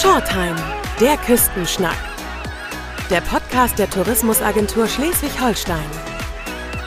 Shortime, 0.00 0.54
der 1.00 1.16
Küstenschnack. 1.16 1.96
Der 3.10 3.20
Podcast 3.20 3.80
der 3.80 3.90
Tourismusagentur 3.90 4.86
Schleswig-Holstein. 4.86 5.90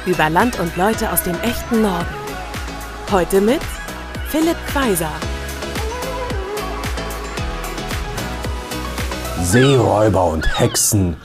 Über 0.05 0.29
Land 0.29 0.57
und 0.61 0.77
Leute 0.77 1.11
aus 1.11 1.21
dem 1.23 1.37
echten 1.41 1.81
Norden. 1.81 2.07
Heute 3.11 3.41
mit 3.41 3.59
Philipp 4.29 4.55
Kweiser. 4.67 5.11
Seeräuber 9.41 10.27
und 10.27 10.57
Hexen, 10.57 11.17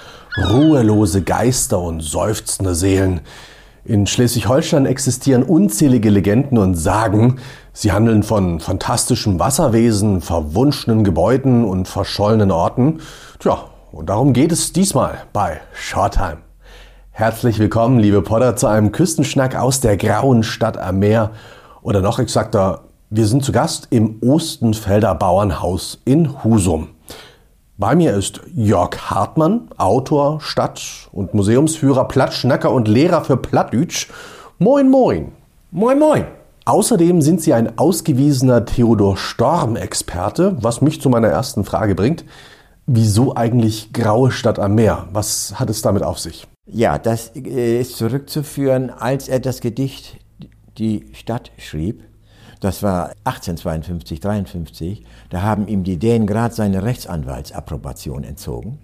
ruhelose 0.51 1.23
Geister 1.23 1.79
und 1.79 2.01
seufzende 2.01 2.75
Seelen. 2.75 3.21
In 3.87 4.09
Schleswig-Holstein 4.09 4.85
existieren 4.85 5.45
unzählige 5.45 6.11
Legenden 6.11 6.59
und 6.59 6.75
Sagen. 6.75 7.39
Sie 7.73 7.93
handeln 7.93 8.25
von 8.25 8.59
fantastischen 8.59 9.39
Wasserwesen, 9.39 10.21
verwunschenen 10.21 11.05
Gebäuden 11.05 11.65
und 11.65 11.87
verschollenen 11.87 12.51
Orten. 12.51 12.99
Tja, 13.39 13.59
und 13.93 14.09
darum 14.09 14.33
geht 14.33 14.51
es 14.51 14.73
diesmal 14.73 15.19
bei 15.33 15.61
Shortime. 15.73 16.39
Herzlich 17.13 17.61
willkommen, 17.61 18.01
liebe 18.01 18.23
Potter, 18.23 18.57
zu 18.57 18.67
einem 18.67 18.91
Küstenschnack 18.91 19.55
aus 19.55 19.79
der 19.79 19.97
grauen 19.97 20.43
Stadt 20.43 20.77
am 20.79 20.99
Meer. 20.99 21.31
Oder 21.81 22.01
noch 22.01 22.19
exakter, 22.19 22.81
wir 23.11 23.29
sind 23.29 23.45
zu 23.45 23.53
Gast 23.53 23.87
im 23.91 24.17
Ostenfelder 24.21 25.15
Bauernhaus 25.15 26.01
in 26.05 26.43
Husum. 26.43 26.89
Bei 27.79 27.95
mir 27.95 28.15
ist 28.15 28.41
Jörg 28.55 28.97
Hartmann, 29.11 29.69
Autor, 29.77 30.41
Stadt- 30.41 31.11
und 31.13 31.35
Museumsführer, 31.35 32.09
Plattschnacker 32.09 32.71
und 32.71 32.89
Lehrer 32.89 33.23
für 33.23 33.37
Plattdütsch. 33.37 34.09
Moin, 34.59 34.89
moin. 34.89 35.33
Moin, 35.73 35.99
moin. 35.99 36.25
Außerdem 36.65 37.21
sind 37.21 37.43
Sie 37.43 37.53
ein 37.53 37.79
ausgewiesener 37.79 38.65
Theodor 38.65 39.19
Storm-Experte, 39.19 40.57
was 40.59 40.81
mich 40.81 41.03
zu 41.03 41.11
meiner 41.11 41.29
ersten 41.29 41.65
Frage 41.65 41.95
bringt. 41.95 42.25
Wieso 42.87 43.37
eigentlich 43.37 43.93
Graue 43.93 44.31
Stadt 44.31 44.59
am 44.59 44.75
Meer? 44.75 45.09
Was 45.13 45.61
hat 45.61 45.69
es 45.69 45.83
damit 45.83 46.03
auf 46.03 46.19
sich? 46.19 46.49
Ja, 46.65 46.97
das 46.97 47.37
äh, 47.37 47.79
ist 47.79 47.99
zurückzuführen, 47.99 48.89
als 48.89 49.29
er 49.29 49.41
das 49.41 49.61
Gedicht 49.61 50.17
Die 50.79 51.11
Stadt 51.13 51.53
schrieb, 51.59 52.05
das 52.61 52.83
war 52.83 53.11
1852, 53.25 54.21
53. 54.21 55.05
Da 55.31 55.43
haben 55.43 55.69
ihm 55.69 55.85
die 55.85 55.99
Dänen 55.99 56.27
gerade 56.27 56.55
seine 56.55 56.83
Rechtsanwaltsapprobation 56.83 58.25
entzogen. 58.25 58.79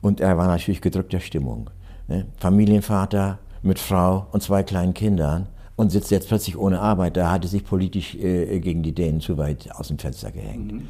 Und 0.00 0.20
er 0.20 0.38
war 0.38 0.46
natürlich 0.46 0.80
gedrückter 0.80 1.20
Stimmung. 1.20 1.70
Ne? 2.06 2.26
Familienvater 2.38 3.38
mit 3.62 3.78
Frau 3.78 4.26
und 4.32 4.42
zwei 4.42 4.62
kleinen 4.62 4.94
Kindern 4.94 5.48
und 5.78 5.90
sitzt 5.90 6.10
jetzt 6.10 6.26
plötzlich 6.26 6.58
ohne 6.58 6.80
Arbeit. 6.80 7.16
Da 7.16 7.30
hatte 7.30 7.46
sich 7.46 7.64
politisch 7.64 8.16
äh, 8.16 8.58
gegen 8.58 8.82
die 8.82 8.92
Dänen 8.92 9.20
zu 9.20 9.38
weit 9.38 9.70
aus 9.76 9.88
dem 9.88 9.98
Fenster 9.98 10.32
gehängt. 10.32 10.72
Mhm. 10.72 10.88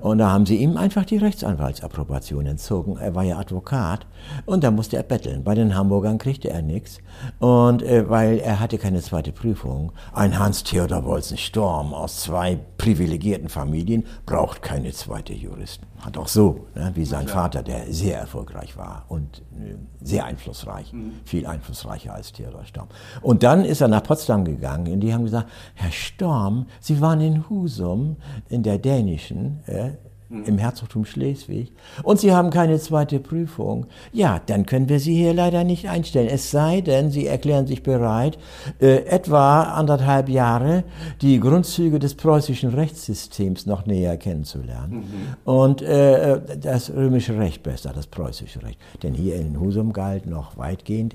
Und 0.00 0.18
da 0.18 0.30
haben 0.30 0.46
sie 0.46 0.56
ihm 0.56 0.78
einfach 0.78 1.04
die 1.04 1.18
Rechtsanwaltsapprobation 1.18 2.46
entzogen. 2.46 2.96
Er 2.96 3.14
war 3.14 3.24
ja 3.24 3.38
Advokat 3.38 4.06
und 4.46 4.64
da 4.64 4.70
musste 4.70 4.96
er 4.96 5.02
betteln. 5.02 5.44
Bei 5.44 5.54
den 5.54 5.76
Hamburgern 5.76 6.16
kriegte 6.16 6.48
er 6.48 6.62
nichts 6.62 6.98
und 7.40 7.82
äh, 7.82 8.08
weil 8.08 8.38
er 8.38 8.58
hatte 8.58 8.78
keine 8.78 9.02
zweite 9.02 9.32
Prüfung. 9.32 9.92
Ein 10.14 10.38
Hans-Theodor 10.38 11.04
Wolzen-Storm 11.04 11.92
aus 11.92 12.22
zwei 12.22 12.58
privilegierten 12.82 13.48
Familien 13.48 14.04
braucht 14.26 14.60
keine 14.60 14.90
zweite 14.90 15.32
Juristen. 15.32 15.86
Hat 16.00 16.18
auch 16.18 16.26
so, 16.26 16.66
ne, 16.74 16.90
wie 16.96 17.04
sein 17.04 17.28
ja. 17.28 17.32
Vater, 17.32 17.62
der 17.62 17.92
sehr 17.92 18.18
erfolgreich 18.18 18.76
war 18.76 19.04
und 19.06 19.38
äh, 19.52 19.76
sehr 20.00 20.24
einflussreich, 20.24 20.92
mhm. 20.92 21.12
viel 21.24 21.46
einflussreicher 21.46 22.12
als 22.12 22.32
Theodor 22.32 22.64
Storm. 22.64 22.88
Und 23.20 23.44
dann 23.44 23.64
ist 23.64 23.82
er 23.82 23.86
nach 23.86 24.02
Potsdam 24.02 24.44
gegangen 24.44 24.92
und 24.94 24.98
die 24.98 25.14
haben 25.14 25.22
gesagt, 25.22 25.48
Herr 25.74 25.92
Storm, 25.92 26.66
Sie 26.80 27.00
waren 27.00 27.20
in 27.20 27.48
Husum, 27.48 28.16
in 28.48 28.64
der 28.64 28.78
dänischen, 28.78 29.60
äh, 29.66 29.92
Mhm. 30.32 30.44
im 30.44 30.58
Herzogtum 30.58 31.04
Schleswig 31.04 31.72
und 32.02 32.18
Sie 32.18 32.32
haben 32.32 32.48
keine 32.48 32.78
zweite 32.78 33.20
Prüfung, 33.20 33.86
ja, 34.12 34.40
dann 34.46 34.64
können 34.64 34.88
wir 34.88 34.98
Sie 34.98 35.14
hier 35.14 35.34
leider 35.34 35.62
nicht 35.62 35.90
einstellen. 35.90 36.28
Es 36.28 36.50
sei 36.50 36.80
denn, 36.80 37.10
Sie 37.10 37.26
erklären 37.26 37.66
sich 37.66 37.82
bereit, 37.82 38.38
äh, 38.80 39.04
etwa 39.04 39.64
anderthalb 39.64 40.30
Jahre 40.30 40.84
die 41.20 41.38
Grundzüge 41.38 41.98
des 41.98 42.14
preußischen 42.14 42.70
Rechtssystems 42.70 43.66
noch 43.66 43.84
näher 43.84 44.16
kennenzulernen 44.16 44.94
mhm. 44.94 45.36
und 45.44 45.82
äh, 45.82 46.40
das 46.58 46.90
römische 46.90 47.38
Recht 47.38 47.62
besser, 47.62 47.92
das 47.94 48.06
preußische 48.06 48.62
Recht. 48.62 48.78
Denn 49.02 49.12
hier 49.12 49.36
in 49.36 49.60
Husum 49.60 49.92
galt 49.92 50.24
noch 50.24 50.56
weitgehend 50.56 51.14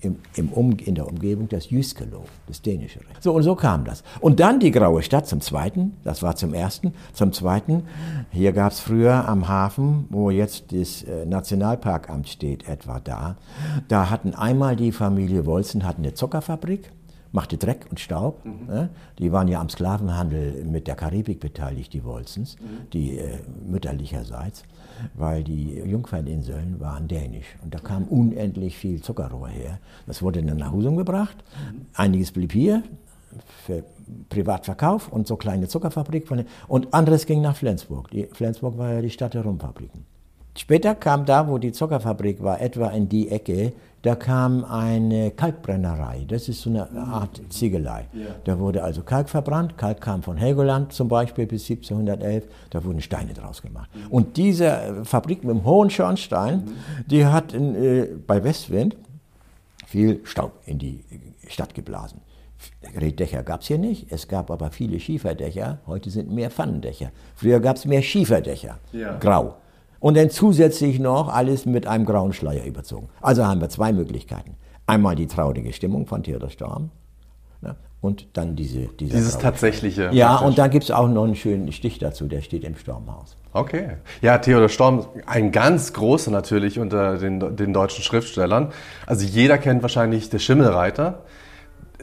im, 0.00 0.16
im 0.34 0.48
um, 0.50 0.76
in 0.78 0.94
der 0.94 1.06
Umgebung 1.06 1.48
das 1.48 1.70
Jyskelo, 1.70 2.24
das 2.46 2.62
dänische 2.62 3.00
Recht. 3.00 3.22
So 3.22 3.32
und 3.32 3.42
so 3.42 3.54
kam 3.54 3.84
das. 3.84 4.02
Und 4.20 4.40
dann 4.40 4.60
die 4.60 4.70
Graue 4.70 5.02
Stadt 5.02 5.26
zum 5.26 5.40
Zweiten, 5.40 5.96
das 6.04 6.22
war 6.22 6.36
zum 6.36 6.54
Ersten. 6.54 6.94
Zum 7.12 7.32
Zweiten, 7.32 7.84
hier 8.30 8.52
gab 8.52 8.72
es 8.72 8.80
früher 8.80 9.28
am 9.28 9.48
Hafen, 9.48 10.06
wo 10.10 10.30
jetzt 10.30 10.72
das 10.72 11.02
äh, 11.02 11.26
Nationalparkamt 11.26 12.28
steht, 12.28 12.68
etwa 12.68 13.00
da, 13.00 13.36
da 13.88 14.10
hatten 14.10 14.34
einmal 14.34 14.76
die 14.76 14.92
Familie 14.92 15.46
Wolzen 15.46 15.84
hatten 15.84 16.02
eine 16.02 16.14
Zuckerfabrik, 16.14 16.90
machte 17.32 17.56
Dreck 17.56 17.86
und 17.90 18.00
Staub. 18.00 18.44
Mhm. 18.44 18.66
Ne? 18.66 18.88
Die 19.18 19.32
waren 19.32 19.48
ja 19.48 19.60
am 19.60 19.68
Sklavenhandel 19.68 20.64
mit 20.64 20.86
der 20.86 20.96
Karibik 20.96 21.40
beteiligt, 21.40 21.92
die 21.92 22.04
Wolzens, 22.04 22.56
mhm. 22.60 22.90
die 22.92 23.18
äh, 23.18 23.38
mütterlicherseits 23.66 24.64
weil 25.14 25.44
die 25.44 25.74
Jungferninseln 25.84 26.80
waren 26.80 27.08
dänisch 27.08 27.56
und 27.62 27.74
da 27.74 27.78
kam 27.78 28.04
unendlich 28.04 28.76
viel 28.76 29.02
Zuckerrohr 29.02 29.48
her. 29.48 29.78
Das 30.06 30.22
wurde 30.22 30.42
dann 30.42 30.56
nach 30.56 30.72
Husum 30.72 30.96
gebracht. 30.96 31.36
Einiges 31.94 32.32
blieb 32.32 32.52
hier 32.52 32.82
für 33.64 33.84
Privatverkauf 34.28 35.08
und 35.08 35.26
so 35.26 35.36
kleine 35.36 35.68
Zuckerfabrik 35.68 36.28
und 36.68 36.94
anderes 36.94 37.26
ging 37.26 37.40
nach 37.40 37.56
Flensburg. 37.56 38.10
Die, 38.10 38.26
Flensburg 38.32 38.76
war 38.76 38.92
ja 38.92 39.02
die 39.02 39.10
Stadt 39.10 39.34
der 39.34 39.42
Rumfabriken. 39.42 40.04
Später 40.56 40.96
kam 40.96 41.24
da, 41.26 41.48
wo 41.48 41.58
die 41.58 41.70
Zuckerfabrik 41.70 42.42
war, 42.42 42.60
etwa 42.60 42.88
in 42.88 43.08
die 43.08 43.28
Ecke, 43.30 43.72
da 44.02 44.14
kam 44.14 44.64
eine 44.64 45.30
Kalkbrennerei. 45.30 46.24
Das 46.26 46.48
ist 46.48 46.62
so 46.62 46.70
eine 46.70 46.90
Art 46.90 47.40
Ziegelei. 47.50 48.06
Da 48.44 48.58
wurde 48.58 48.82
also 48.82 49.02
Kalk 49.02 49.28
verbrannt. 49.28 49.76
Kalk 49.76 50.00
kam 50.00 50.22
von 50.22 50.38
Helgoland 50.38 50.92
zum 50.92 51.08
Beispiel 51.08 51.46
bis 51.46 51.68
1711. 51.68 52.44
Da 52.70 52.82
wurden 52.82 53.02
Steine 53.02 53.34
draus 53.34 53.60
gemacht. 53.60 53.90
Mhm. 53.94 54.06
Und 54.10 54.36
diese 54.38 55.02
Fabrik 55.04 55.44
mit 55.44 55.54
dem 55.54 55.64
hohen 55.64 55.90
Schornstein, 55.90 56.64
mhm. 56.64 56.74
die 57.06 57.26
hat 57.26 57.52
in, 57.52 57.74
äh, 57.74 58.08
bei 58.26 58.42
Westwind 58.42 58.96
viel 59.86 60.20
Staub 60.24 60.52
in 60.64 60.78
die 60.78 61.04
Stadt 61.46 61.74
geblasen. 61.74 62.20
Reddächer 62.96 63.42
gab 63.42 63.62
es 63.62 63.68
hier 63.68 63.78
nicht, 63.78 64.12
es 64.12 64.28
gab 64.28 64.50
aber 64.50 64.70
viele 64.70 65.00
Schieferdächer. 65.00 65.78
Heute 65.86 66.10
sind 66.10 66.30
mehr 66.30 66.50
Pfannendächer. 66.50 67.10
Früher 67.34 67.60
gab 67.60 67.76
es 67.76 67.86
mehr 67.86 68.02
Schieferdächer, 68.02 68.78
ja. 68.92 69.16
grau 69.18 69.56
und 70.00 70.16
dann 70.16 70.30
zusätzlich 70.30 70.98
noch 70.98 71.28
alles 71.28 71.66
mit 71.66 71.86
einem 71.86 72.04
grauen 72.04 72.32
Schleier 72.32 72.64
überzogen. 72.64 73.08
Also 73.20 73.46
haben 73.46 73.60
wir 73.60 73.68
zwei 73.68 73.92
Möglichkeiten. 73.92 74.56
Einmal 74.86 75.14
die 75.14 75.26
traurige 75.26 75.72
Stimmung 75.72 76.06
von 76.06 76.22
Theodor 76.24 76.50
Storm 76.50 76.90
ne? 77.60 77.76
und 78.00 78.26
dann 78.32 78.56
diese, 78.56 78.88
diese 78.98 79.16
dieses 79.16 79.38
tatsächliche. 79.38 80.10
Ja, 80.12 80.38
und 80.38 80.58
dann 80.58 80.70
gibt 80.70 80.84
es 80.84 80.90
auch 80.90 81.06
noch 81.06 81.24
einen 81.24 81.36
schönen 81.36 81.70
Stich 81.70 81.98
dazu, 81.98 82.26
der 82.26 82.40
steht 82.40 82.64
im 82.64 82.74
Sturmhaus. 82.74 83.36
Okay. 83.52 83.98
Ja, 84.22 84.38
Theodor 84.38 84.68
Storm, 84.68 85.06
ein 85.26 85.52
ganz 85.52 85.92
großer 85.92 86.30
natürlich 86.30 86.78
unter 86.78 87.18
den, 87.18 87.56
den 87.56 87.72
deutschen 87.72 88.02
Schriftstellern. 88.02 88.72
Also 89.06 89.26
jeder 89.26 89.58
kennt 89.58 89.82
wahrscheinlich 89.82 90.30
der 90.30 90.38
Schimmelreiter. 90.38 91.22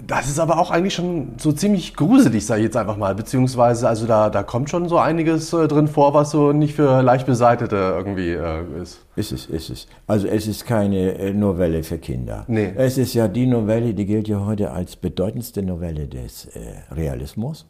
Das 0.06 0.28
ist 0.28 0.40
aber 0.40 0.60
auch 0.60 0.70
eigentlich 0.70 0.94
schon 0.94 1.34
so 1.38 1.52
ziemlich 1.52 1.96
gruselig, 1.96 2.46
sage 2.46 2.62
ich 2.62 2.66
jetzt 2.66 2.78
einfach 2.78 2.98
mal. 2.98 3.16
Beziehungsweise, 3.16 3.88
also 3.88 4.06
da, 4.06 4.30
da 4.30 4.44
kommt 4.44 4.70
schon 4.70 4.88
so 4.90 4.98
einiges 4.98 5.52
äh, 5.54 5.68
drin 5.68 5.88
vor, 5.88 6.14
was 6.14 6.32
so 6.32 6.52
nicht 6.52 6.76
für 6.76 7.02
leicht 7.02 7.26
Beseitete 7.26 7.76
irgendwie 7.76 8.32
äh, 8.32 8.64
ist. 8.82 9.00
Ist 9.16 9.32
es, 9.32 9.46
ist 9.48 9.70
es. 9.70 9.88
Also 10.06 10.28
es 10.28 10.48
ist 10.48 10.66
keine 10.66 11.18
äh, 11.18 11.34
Novelle 11.34 11.84
für 11.84 11.98
Kinder. 11.98 12.46
Nee. 12.48 12.74
Es 12.76 12.98
ist 12.98 13.14
ja 13.14 13.28
die 13.28 13.48
Novelle, 13.48 13.94
die 13.94 14.06
gilt 14.06 14.28
ja 14.28 14.46
heute 14.46 14.72
als 14.72 14.96
bedeutendste 14.96 15.64
Novelle 15.64 16.08
des 16.08 16.46
äh, 16.46 16.60
Realismus. 16.92 17.66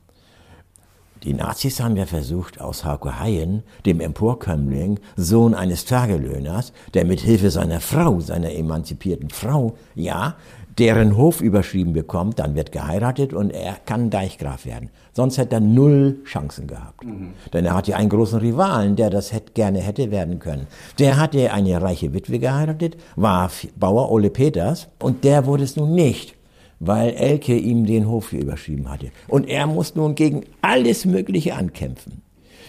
Die 1.24 1.34
Nazis 1.34 1.80
haben 1.80 1.98
ja 1.98 2.06
versucht, 2.06 2.62
aus 2.62 2.86
Hauke 2.86 3.20
Hayen, 3.20 3.64
dem 3.86 4.00
Emporkömmling, 4.00 5.00
Sohn 5.16 5.56
eines 5.56 5.86
Tagelöhners, 5.86 6.74
der 6.94 7.06
mit 7.06 7.22
Hilfe 7.22 7.50
seiner 7.50 7.80
Frau, 7.80 8.20
seiner 8.20 8.54
emanzipierten 8.54 9.30
Frau, 9.30 9.76
ja, 9.96 10.36
deren 10.78 11.18
Hof 11.18 11.42
überschrieben 11.42 11.94
bekommt, 11.94 12.40
dann 12.40 12.56
wird 12.56 12.72
geheiratet 12.72 13.34
und 13.34 13.52
er 13.52 13.78
kann 13.86 14.10
Deichgraf 14.10 14.66
werden. 14.66 14.90
Sonst 15.14 15.38
hätte 15.38 15.56
er 15.56 15.62
null 15.62 16.20
Chancen 16.26 16.68
gehabt. 16.68 17.04
Mhm. 17.04 17.34
Denn 17.54 17.66
er 17.66 17.74
hatte 17.74 17.96
einen 17.96 18.10
großen 18.10 18.40
Rivalen, 18.40 18.96
der 18.96 19.10
das 19.10 19.34
hätte, 19.34 19.54
gerne 19.54 19.80
hätte 19.80 20.12
werden 20.12 20.40
können. 20.40 20.68
Der 21.00 21.18
hatte 21.18 21.52
eine 21.52 21.82
reiche 21.82 22.14
Witwe 22.14 22.40
geheiratet, 22.40 22.98
war 23.16 23.50
Bauer 23.76 24.12
Ole 24.12 24.30
Peters 24.30 24.88
und 25.00 25.24
der 25.24 25.46
wurde 25.46 25.64
es 25.64 25.76
nun 25.76 25.96
nicht 25.96 26.38
weil 26.80 27.16
Elke 27.16 27.58
ihm 27.58 27.86
den 27.86 28.08
Hof 28.08 28.30
hier 28.30 28.42
überschrieben 28.42 28.90
hatte. 28.90 29.12
Und 29.28 29.48
er 29.48 29.68
muss 29.68 29.96
nun 29.96 30.16
gegen 30.16 30.44
alles 30.62 31.06
Mögliche 31.06 31.56
ankämpfen. 31.56 32.22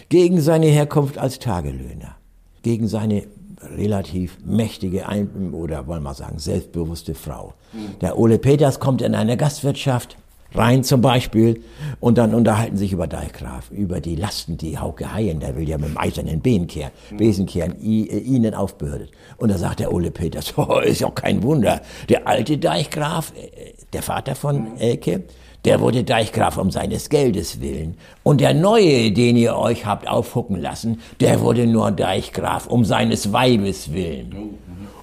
Gegen 0.09 0.41
seine 0.41 0.65
Herkunft 0.65 1.19
als 1.19 1.37
Tagelöhner, 1.37 2.15
gegen 2.63 2.87
seine 2.87 3.23
relativ 3.61 4.37
mächtige 4.45 5.07
Ein 5.07 5.53
oder 5.53 5.87
wollen 5.87 6.03
wir 6.03 6.13
sagen 6.13 6.39
selbstbewusste 6.39 7.15
Frau. 7.15 7.53
Der 8.01 8.17
Ole 8.17 8.39
Peters 8.39 8.79
kommt 8.79 9.01
in 9.01 9.15
eine 9.15 9.37
Gastwirtschaft, 9.37 10.17
Rhein 10.53 10.83
zum 10.83 11.01
Beispiel. 11.01 11.63
Und 11.99 12.17
dann 12.17 12.33
unterhalten 12.33 12.77
sich 12.77 12.91
über 12.91 13.07
Deichgraf, 13.07 13.69
über 13.71 14.01
die 14.01 14.15
Lasten, 14.15 14.57
die 14.57 14.77
Hauke 14.77 15.13
Haien, 15.13 15.39
der 15.39 15.55
will 15.55 15.67
ja 15.67 15.77
mit 15.77 15.89
dem 15.89 15.97
eisernen 15.97 16.41
Besenkehr, 16.41 16.91
Besenkehren 17.15 17.75
i, 17.81 18.07
äh, 18.07 18.17
ihnen 18.19 18.53
aufbürdet. 18.53 19.11
Und 19.37 19.49
da 19.49 19.57
sagt 19.57 19.79
der 19.79 19.93
Ole 19.93 20.11
Peters, 20.11 20.53
oh, 20.57 20.79
ist 20.79 21.01
ja 21.01 21.09
kein 21.11 21.43
Wunder, 21.43 21.81
der 22.09 22.27
alte 22.27 22.57
Deichgraf, 22.57 23.33
äh, 23.35 23.73
der 23.93 24.01
Vater 24.01 24.35
von 24.35 24.77
Elke, 24.77 25.23
der 25.65 25.79
wurde 25.79 26.03
Deichgraf 26.03 26.57
um 26.57 26.71
seines 26.71 27.09
Geldes 27.09 27.61
willen. 27.61 27.97
Und 28.23 28.41
der 28.41 28.53
neue, 28.53 29.11
den 29.11 29.35
ihr 29.35 29.55
euch 29.57 29.85
habt 29.85 30.07
aufhucken 30.07 30.61
lassen, 30.61 31.01
der 31.19 31.41
wurde 31.41 31.67
nur 31.67 31.91
Deichgraf 31.91 32.67
um 32.67 32.85
seines 32.85 33.33
Weibes 33.33 33.93
willen. 33.93 34.57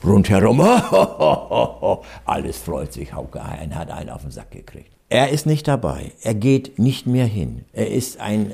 Rundherum, 0.04 0.60
alles 2.24 2.58
freut 2.58 2.92
sich, 2.92 3.12
Hauke 3.12 3.42
Haien 3.42 3.74
hat 3.74 3.90
einen 3.90 4.10
auf 4.10 4.22
den 4.22 4.30
Sack 4.30 4.50
gekriegt. 4.50 4.90
Er 5.08 5.30
ist 5.30 5.46
nicht 5.46 5.68
dabei. 5.68 6.12
Er 6.22 6.34
geht 6.34 6.78
nicht 6.78 7.06
mehr 7.06 7.26
hin. 7.26 7.64
Er 7.72 7.90
ist 7.90 8.18
ein 8.20 8.52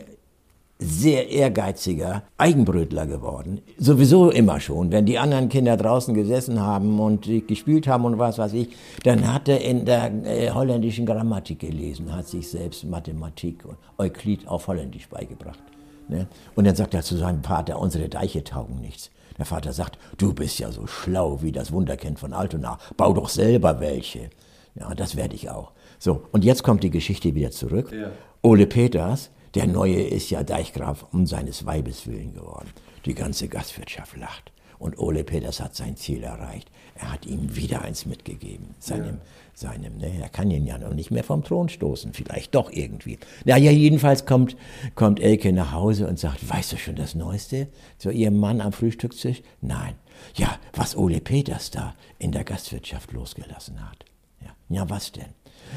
sehr 0.82 1.28
ehrgeiziger 1.30 2.24
Eigenbrötler 2.38 3.06
geworden. 3.06 3.60
Sowieso 3.78 4.30
immer 4.30 4.60
schon. 4.60 4.90
Wenn 4.90 5.06
die 5.06 5.18
anderen 5.18 5.48
Kinder 5.48 5.76
draußen 5.76 6.14
gesessen 6.14 6.60
haben 6.60 6.98
und 7.00 7.28
gespielt 7.46 7.86
haben 7.86 8.04
und 8.04 8.18
was 8.18 8.38
weiß 8.38 8.52
ich, 8.54 8.68
dann 9.04 9.32
hat 9.32 9.48
er 9.48 9.60
in 9.60 9.84
der 9.84 10.12
äh, 10.24 10.50
holländischen 10.50 11.06
Grammatik 11.06 11.60
gelesen, 11.60 12.14
hat 12.14 12.28
sich 12.28 12.48
selbst 12.48 12.84
Mathematik 12.84 13.64
und 13.64 13.76
Euklid 13.98 14.46
auf 14.48 14.68
Holländisch 14.68 15.08
beigebracht. 15.08 15.62
Ne? 16.08 16.26
Und 16.54 16.66
dann 16.66 16.74
sagt 16.74 16.94
er 16.94 17.02
zu 17.02 17.16
seinem 17.16 17.42
Vater, 17.42 17.78
unsere 17.78 18.08
Deiche 18.08 18.44
taugen 18.44 18.80
nichts. 18.80 19.10
Der 19.38 19.46
Vater 19.46 19.72
sagt, 19.72 19.98
du 20.18 20.34
bist 20.34 20.58
ja 20.58 20.70
so 20.70 20.86
schlau 20.86 21.42
wie 21.42 21.52
das 21.52 21.72
Wunderkind 21.72 22.18
von 22.18 22.32
Altona, 22.32 22.78
bau 22.96 23.12
doch 23.12 23.28
selber 23.28 23.80
welche. 23.80 24.30
Ja, 24.74 24.94
das 24.94 25.16
werde 25.16 25.34
ich 25.34 25.50
auch. 25.50 25.72
So, 25.98 26.22
und 26.32 26.44
jetzt 26.44 26.62
kommt 26.62 26.82
die 26.82 26.90
Geschichte 26.90 27.34
wieder 27.34 27.50
zurück. 27.50 27.92
Ja. 27.92 28.10
Ole 28.42 28.66
Peters, 28.66 29.30
der 29.54 29.66
Neue 29.66 30.02
ist 30.02 30.30
ja 30.30 30.42
Deichgraf 30.42 31.06
um 31.12 31.26
seines 31.26 31.66
Weibes 31.66 32.06
willen 32.06 32.32
geworden. 32.32 32.70
Die 33.04 33.14
ganze 33.14 33.48
Gastwirtschaft 33.48 34.16
lacht. 34.16 34.52
Und 34.78 34.98
Ole 34.98 35.22
Peters 35.22 35.60
hat 35.60 35.76
sein 35.76 35.96
Ziel 35.96 36.24
erreicht. 36.24 36.70
Er 36.96 37.12
hat 37.12 37.26
ihm 37.26 37.54
wieder 37.54 37.82
eins 37.82 38.06
mitgegeben. 38.06 38.74
Seinem, 38.80 39.16
ja. 39.16 39.20
seinem, 39.54 39.98
ne, 39.98 40.20
er 40.20 40.28
kann 40.28 40.50
ihn 40.50 40.66
ja 40.66 40.78
noch 40.78 40.94
nicht 40.94 41.10
mehr 41.10 41.22
vom 41.22 41.44
Thron 41.44 41.68
stoßen. 41.68 42.12
Vielleicht 42.14 42.54
doch 42.54 42.70
irgendwie. 42.72 43.18
Naja, 43.44 43.70
jedenfalls 43.70 44.26
kommt, 44.26 44.56
kommt 44.94 45.20
Elke 45.20 45.52
nach 45.52 45.72
Hause 45.72 46.08
und 46.08 46.18
sagt, 46.18 46.48
weißt 46.48 46.72
du 46.72 46.78
schon 46.78 46.96
das 46.96 47.14
Neueste? 47.14 47.68
Zu 47.98 48.10
ihrem 48.10 48.38
Mann 48.38 48.60
am 48.60 48.72
Frühstückstisch? 48.72 49.42
Nein. 49.60 49.94
Ja, 50.34 50.58
was 50.72 50.96
Ole 50.96 51.20
Peters 51.20 51.70
da 51.70 51.94
in 52.18 52.32
der 52.32 52.44
Gastwirtschaft 52.44 53.12
losgelassen 53.12 53.88
hat. 53.88 54.04
Ja, 54.40 54.50
ja 54.68 54.90
was 54.90 55.12
denn? 55.12 55.30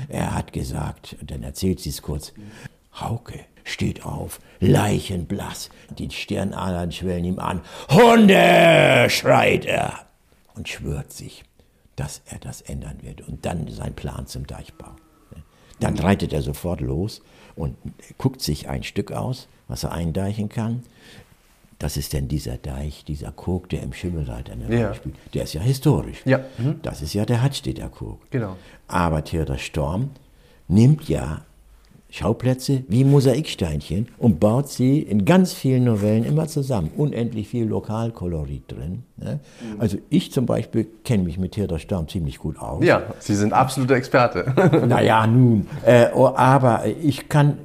Er 0.10 0.33
hat 0.33 0.51
gesagt, 0.51 1.16
und 1.22 1.30
dann 1.30 1.44
erzählt 1.44 1.80
sie 1.80 1.89
es 1.89 2.01
kurz, 2.01 2.33
Hauke 3.00 3.45
steht 3.65 4.06
auf, 4.06 4.39
leichenblass, 4.62 5.69
die 5.97 6.09
Stirnadern 6.09 6.94
schwellen 6.94 7.25
ihm 7.25 7.39
an. 7.39 7.62
Hunde, 7.89 9.07
schreit 9.09 9.65
er 9.65 10.06
und 10.56 10.69
schwört 10.69 11.12
sich, 11.12 11.44
dass 11.97 12.21
er 12.27 12.39
das 12.39 12.62
ändern 12.62 13.00
wird 13.01 13.21
und 13.27 13.45
dann 13.45 13.67
sein 13.67 13.94
Plan 13.94 14.27
zum 14.27 14.47
Deichbau. 14.47 14.91
Dann 15.79 16.00
reitet 16.00 16.31
er 16.31 16.41
sofort 16.41 16.79
los 16.79 17.21
und 17.56 17.75
guckt 18.17 18.41
sich 18.41 18.69
ein 18.69 18.83
Stück 18.83 19.12
aus, 19.12 19.50
was 19.67 19.83
er 19.83 19.91
eindeichen 19.91 20.47
kann. 20.47 20.83
Das 21.79 21.97
ist 21.97 22.13
denn 22.13 22.29
dieser 22.29 22.57
Deich, 22.57 23.03
dieser 23.03 23.33
Kog, 23.33 23.67
der 23.69 23.83
im 23.83 23.91
Schimmelreiter 23.91 24.53
eine 24.53 24.73
ja. 24.79 24.94
spielt. 24.94 25.15
Der 25.33 25.44
ist 25.44 25.53
ja 25.53 25.62
historisch. 25.62 26.21
Ja. 26.23 26.39
Mhm. 26.57 26.79
Das 26.81 27.01
ist 27.01 27.13
ja 27.13 27.25
der 27.25 27.41
Hadstedter 27.41 27.89
Kog. 27.89 28.19
Genau. 28.31 28.56
Aber 28.88 29.25
Theodor 29.25 29.57
Storm 29.57 30.12
nimmt 30.69 31.09
ja 31.09 31.41
Schauplätze 32.15 32.85
wie 32.88 33.03
Mosaiksteinchen 33.03 34.07
und 34.17 34.39
baut 34.39 34.69
sie 34.69 35.01
in 35.01 35.25
ganz 35.25 35.51
vielen 35.51 35.83
Novellen 35.83 36.23
immer 36.23 36.47
zusammen. 36.47 36.91
Unendlich 36.95 37.50
viel 37.50 37.65
Lokalkolorit 37.65 38.71
drin. 38.71 39.03
Ne? 39.17 39.41
Mhm. 39.62 39.81
Also 39.81 39.97
ich 40.09 40.31
zum 40.31 40.45
Beispiel 40.45 40.88
kenne 41.03 41.23
mich 41.23 41.38
mit 41.38 41.51
Theodor 41.51 41.77
Storm 41.77 42.07
ziemlich 42.07 42.39
gut 42.39 42.57
aus. 42.57 42.85
Ja, 42.85 43.03
Sie 43.19 43.35
sind 43.35 43.51
absoluter 43.51 43.95
Experte. 43.95 44.53
naja, 44.88 45.27
nun. 45.27 45.67
Äh, 45.85 46.07
oh, 46.15 46.31
aber 46.33 46.85
ich 46.85 47.27
kann 47.27 47.57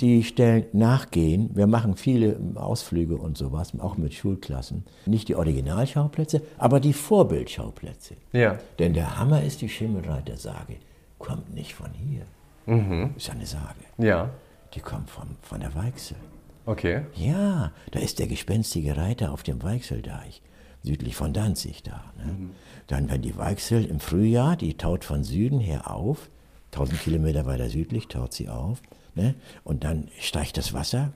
die 0.00 0.22
Stellen 0.22 0.66
nachgehen. 0.72 1.50
Wir 1.54 1.66
machen 1.66 1.96
viele 1.96 2.36
Ausflüge 2.54 3.16
und 3.16 3.36
sowas, 3.36 3.72
auch 3.80 3.96
mit 3.96 4.14
Schulklassen. 4.14 4.84
Nicht 5.06 5.26
die 5.26 5.34
Originalschauplätze, 5.34 6.42
aber 6.58 6.78
die 6.78 6.92
Vorbildschauplätze. 6.92 8.14
Ja. 8.32 8.58
Denn 8.78 8.94
der 8.94 9.18
Hammer 9.18 9.42
ist 9.42 9.62
die 9.62 9.68
Schimmelreiter-Sage. 9.68 10.76
Kommt 11.18 11.52
nicht 11.52 11.74
von 11.74 11.90
hier. 11.92 12.22
Mhm. 12.66 13.14
Ist 13.16 13.30
eine 13.30 13.46
Sage. 13.46 13.80
Ja. 13.98 14.30
Die 14.74 14.80
kommt 14.80 15.10
von, 15.10 15.36
von 15.42 15.60
der 15.60 15.74
Weichsel. 15.74 16.16
Okay. 16.66 17.02
Ja, 17.14 17.72
da 17.92 18.00
ist 18.00 18.18
der 18.18 18.26
gespenstige 18.26 18.96
Reiter 18.96 19.32
auf 19.32 19.44
dem 19.44 19.62
Weichseldeich, 19.62 20.42
südlich 20.82 21.14
von 21.14 21.32
Danzig 21.32 21.84
da. 21.84 22.12
Ne? 22.18 22.32
Mhm. 22.32 22.50
Dann, 22.88 23.08
wenn 23.08 23.22
die 23.22 23.36
Weichsel 23.36 23.84
im 23.84 24.00
Frühjahr, 24.00 24.56
die 24.56 24.76
taut 24.76 25.04
von 25.04 25.22
Süden 25.22 25.60
her 25.60 25.90
auf, 25.90 26.28
1000 26.72 27.00
Kilometer 27.00 27.46
weiter 27.46 27.70
südlich 27.70 28.08
taut 28.08 28.32
sie 28.32 28.48
auf, 28.48 28.82
ne? 29.14 29.36
und 29.62 29.84
dann 29.84 30.08
steigt 30.18 30.56
das 30.56 30.72
Wasser, 30.74 31.12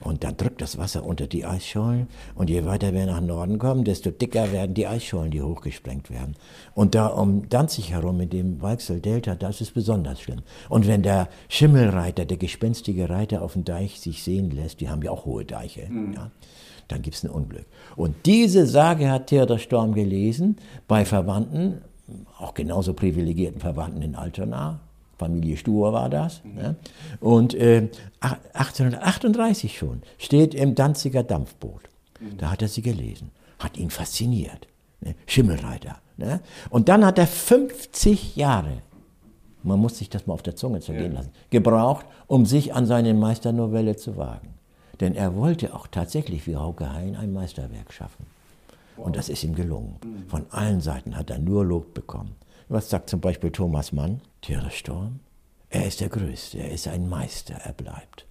und 0.00 0.24
dann 0.24 0.36
drückt 0.36 0.60
das 0.60 0.78
Wasser 0.78 1.04
unter 1.04 1.26
die 1.26 1.44
Eisschollen 1.44 2.08
und 2.34 2.50
je 2.50 2.64
weiter 2.64 2.92
wir 2.92 3.06
nach 3.06 3.20
Norden 3.20 3.58
kommen, 3.58 3.84
desto 3.84 4.10
dicker 4.10 4.52
werden 4.52 4.74
die 4.74 4.86
Eisschollen, 4.86 5.30
die 5.30 5.42
hochgesprengt 5.42 6.10
werden. 6.10 6.36
Und 6.74 6.94
da 6.94 7.06
um 7.06 7.48
Danzig 7.48 7.92
herum 7.92 8.20
in 8.20 8.30
dem 8.30 8.62
Weichsel-Delta, 8.62 9.34
das 9.34 9.60
ist 9.60 9.74
besonders 9.74 10.20
schlimm. 10.20 10.42
Und 10.68 10.86
wenn 10.86 11.02
der 11.02 11.28
Schimmelreiter, 11.48 12.24
der 12.24 12.36
gespenstige 12.36 13.08
Reiter 13.10 13.42
auf 13.42 13.54
dem 13.54 13.64
Deich 13.64 14.00
sich 14.00 14.22
sehen 14.22 14.50
lässt, 14.50 14.80
die 14.80 14.88
haben 14.88 15.02
ja 15.02 15.10
auch 15.10 15.24
hohe 15.24 15.44
Deiche, 15.44 15.86
mhm. 15.88 16.14
ja, 16.14 16.30
dann 16.88 17.02
gibt's 17.02 17.22
ein 17.22 17.30
Unglück. 17.30 17.66
Und 17.96 18.14
diese 18.26 18.66
Sage 18.66 19.10
hat 19.10 19.28
Theodor 19.28 19.58
Storm 19.58 19.94
gelesen 19.94 20.56
bei 20.86 21.04
Verwandten, 21.04 21.82
auch 22.38 22.54
genauso 22.54 22.94
privilegierten 22.94 23.60
Verwandten 23.60 24.02
in 24.02 24.14
Altona, 24.14 24.80
Familie 25.18 25.56
Stur 25.56 25.92
war 25.92 26.08
das. 26.08 26.42
Ne? 26.44 26.76
Und 27.20 27.54
äh, 27.54 27.88
1838 28.20 29.76
schon 29.76 30.02
steht 30.16 30.54
im 30.54 30.74
Danziger 30.74 31.22
Dampfboot. 31.22 31.82
Da 32.36 32.50
hat 32.50 32.62
er 32.62 32.68
sie 32.68 32.82
gelesen, 32.82 33.30
hat 33.58 33.76
ihn 33.76 33.90
fasziniert. 33.90 34.66
Ne? 35.00 35.14
Schimmelreiter. 35.26 35.98
Ne? 36.16 36.40
Und 36.70 36.88
dann 36.88 37.04
hat 37.04 37.18
er 37.18 37.26
50 37.26 38.36
Jahre, 38.36 38.82
man 39.62 39.78
muss 39.78 39.98
sich 39.98 40.10
das 40.10 40.26
mal 40.26 40.34
auf 40.34 40.42
der 40.42 40.56
Zunge 40.56 40.80
zergehen 40.80 41.12
ja. 41.12 41.18
lassen, 41.18 41.32
gebraucht, 41.50 42.06
um 42.26 42.46
sich 42.46 42.74
an 42.74 42.86
seine 42.86 43.14
Meisternovelle 43.14 43.96
zu 43.96 44.16
wagen. 44.16 44.54
Denn 45.00 45.14
er 45.14 45.36
wollte 45.36 45.74
auch 45.74 45.86
tatsächlich 45.86 46.46
wie 46.46 46.56
Hauke 46.56 46.92
Hein 46.92 47.16
ein 47.16 47.32
Meisterwerk 47.32 47.92
schaffen. 47.92 48.26
Und 48.96 49.16
das 49.16 49.28
ist 49.28 49.44
ihm 49.44 49.54
gelungen. 49.54 49.96
Von 50.26 50.46
allen 50.50 50.80
Seiten 50.80 51.16
hat 51.16 51.30
er 51.30 51.38
nur 51.38 51.64
Lob 51.64 51.94
bekommen. 51.94 52.34
Was 52.68 52.90
sagt 52.90 53.08
zum 53.08 53.20
Beispiel 53.20 53.52
Thomas 53.52 53.92
Mann? 53.92 54.20
Theodor 54.42 54.70
Storm? 54.70 55.20
Er 55.70 55.86
ist 55.86 56.00
der 56.00 56.08
Größte, 56.08 56.58
er 56.58 56.70
ist 56.70 56.88
ein 56.88 57.08
Meister, 57.08 57.54
er 57.54 57.72
bleibt. 57.72 58.24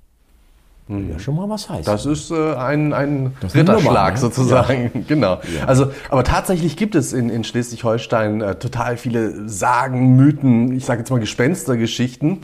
Mhm. 0.87 1.11
Ja, 1.11 1.19
schon 1.19 1.35
mal 1.35 1.49
was 1.49 1.69
heißt. 1.69 1.87
Das 1.87 2.05
ist 2.05 2.31
äh, 2.31 2.55
ein, 2.55 2.93
ein 2.93 3.35
Ritterschlag 3.43 3.83
Nummer, 3.83 4.11
ne? 4.11 4.17
sozusagen. 4.17 4.91
Ja. 4.93 5.01
Genau. 5.07 5.39
Ja. 5.55 5.65
Also, 5.65 5.91
aber 6.09 6.23
tatsächlich 6.23 6.77
gibt 6.77 6.95
es 6.95 7.13
in, 7.13 7.29
in 7.29 7.43
Schleswig-Holstein 7.43 8.41
äh, 8.41 8.55
total 8.55 8.97
viele 8.97 9.47
Sagen, 9.49 10.15
Mythen, 10.15 10.75
ich 10.75 10.85
sage 10.85 10.99
jetzt 10.99 11.09
mal 11.09 11.19
Gespenstergeschichten. 11.19 12.39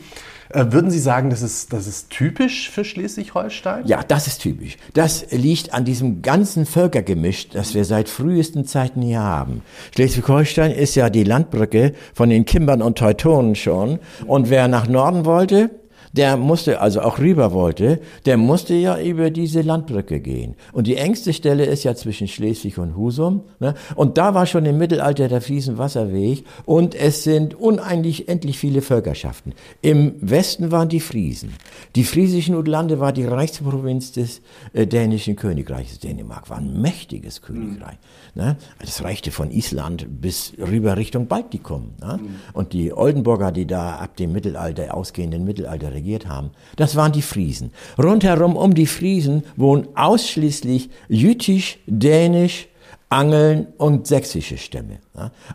Äh, 0.50 0.66
würden 0.70 0.90
Sie 0.90 0.98
sagen, 0.98 1.30
das 1.30 1.42
ist, 1.42 1.72
das 1.72 1.86
ist 1.86 2.10
typisch 2.10 2.70
für 2.70 2.84
Schleswig-Holstein? 2.84 3.86
Ja, 3.86 4.02
das 4.02 4.26
ist 4.26 4.40
typisch. 4.40 4.76
Das 4.92 5.26
liegt 5.30 5.72
an 5.72 5.84
diesem 5.84 6.22
ganzen 6.22 6.66
Völkergemisch, 6.66 7.48
das 7.48 7.74
wir 7.74 7.84
seit 7.84 8.08
frühesten 8.08 8.64
Zeiten 8.66 9.02
hier 9.02 9.20
haben. 9.20 9.62
Schleswig-Holstein 9.94 10.72
ist 10.72 10.94
ja 10.94 11.10
die 11.10 11.24
Landbrücke 11.24 11.92
von 12.12 12.30
den 12.30 12.44
Kimbern 12.44 12.82
und 12.82 12.98
Teutonen 12.98 13.54
schon. 13.54 13.98
Und 14.26 14.50
wer 14.50 14.68
nach 14.68 14.88
Norden 14.88 15.24
wollte, 15.24 15.70
der 16.16 16.36
musste, 16.36 16.80
also 16.80 17.00
auch 17.00 17.18
rüber 17.18 17.52
wollte, 17.52 18.00
der 18.24 18.36
musste 18.36 18.74
ja 18.74 19.00
über 19.00 19.30
diese 19.30 19.62
Landbrücke 19.62 20.20
gehen. 20.20 20.54
Und 20.72 20.86
die 20.86 20.96
engste 20.96 21.32
Stelle 21.32 21.64
ist 21.64 21.82
ja 21.82 21.94
zwischen 21.96 22.28
Schleswig 22.28 22.78
und 22.78 22.96
Husum. 22.96 23.42
Ne? 23.58 23.74
Und 23.96 24.16
da 24.16 24.32
war 24.32 24.46
schon 24.46 24.64
im 24.64 24.78
Mittelalter 24.78 25.28
der 25.28 25.40
Friesenwasserweg 25.40 26.44
und 26.64 26.94
es 26.94 27.24
sind 27.24 27.54
uneinlich 27.54 28.28
endlich 28.28 28.58
viele 28.58 28.80
Völkerschaften. 28.80 29.54
Im 29.82 30.14
Westen 30.20 30.70
waren 30.70 30.88
die 30.88 31.00
Friesen. 31.00 31.52
Die 31.96 32.04
friesischen 32.04 32.54
Udlande 32.54 33.00
war 33.00 33.12
die 33.12 33.24
Reichsprovinz 33.24 34.12
des 34.12 34.40
äh, 34.72 34.86
dänischen 34.86 35.34
Königreiches. 35.34 35.98
Dänemark 35.98 36.48
war 36.48 36.58
ein 36.58 36.80
mächtiges 36.80 37.42
Königreich. 37.42 37.98
Mhm. 38.34 38.42
Ne? 38.42 38.56
Das 38.78 39.02
reichte 39.02 39.32
von 39.32 39.50
Island 39.50 40.06
bis 40.20 40.52
rüber 40.58 40.96
Richtung 40.96 41.26
Baltikum. 41.26 41.90
Ne? 42.00 42.20
Mhm. 42.22 42.28
Und 42.52 42.72
die 42.72 42.92
Oldenburger, 42.92 43.50
die 43.50 43.66
da 43.66 43.96
ab 43.96 44.16
dem 44.16 44.32
Mittelalter, 44.32 44.94
ausgehenden 44.94 45.44
Mittelalter 45.44 45.92
regiert 46.04 46.26
haben, 46.26 46.50
das 46.76 46.96
waren 46.96 47.12
die 47.12 47.22
Friesen. 47.22 47.72
Rundherum 47.98 48.56
um 48.56 48.74
die 48.74 48.86
Friesen 48.86 49.42
wohnen 49.56 49.88
ausschließlich 49.94 50.90
jütisch, 51.08 51.78
dänisch, 51.86 52.68
Angeln 53.08 53.68
und 53.78 54.06
sächsische 54.06 54.58
Stämme. 54.58 54.98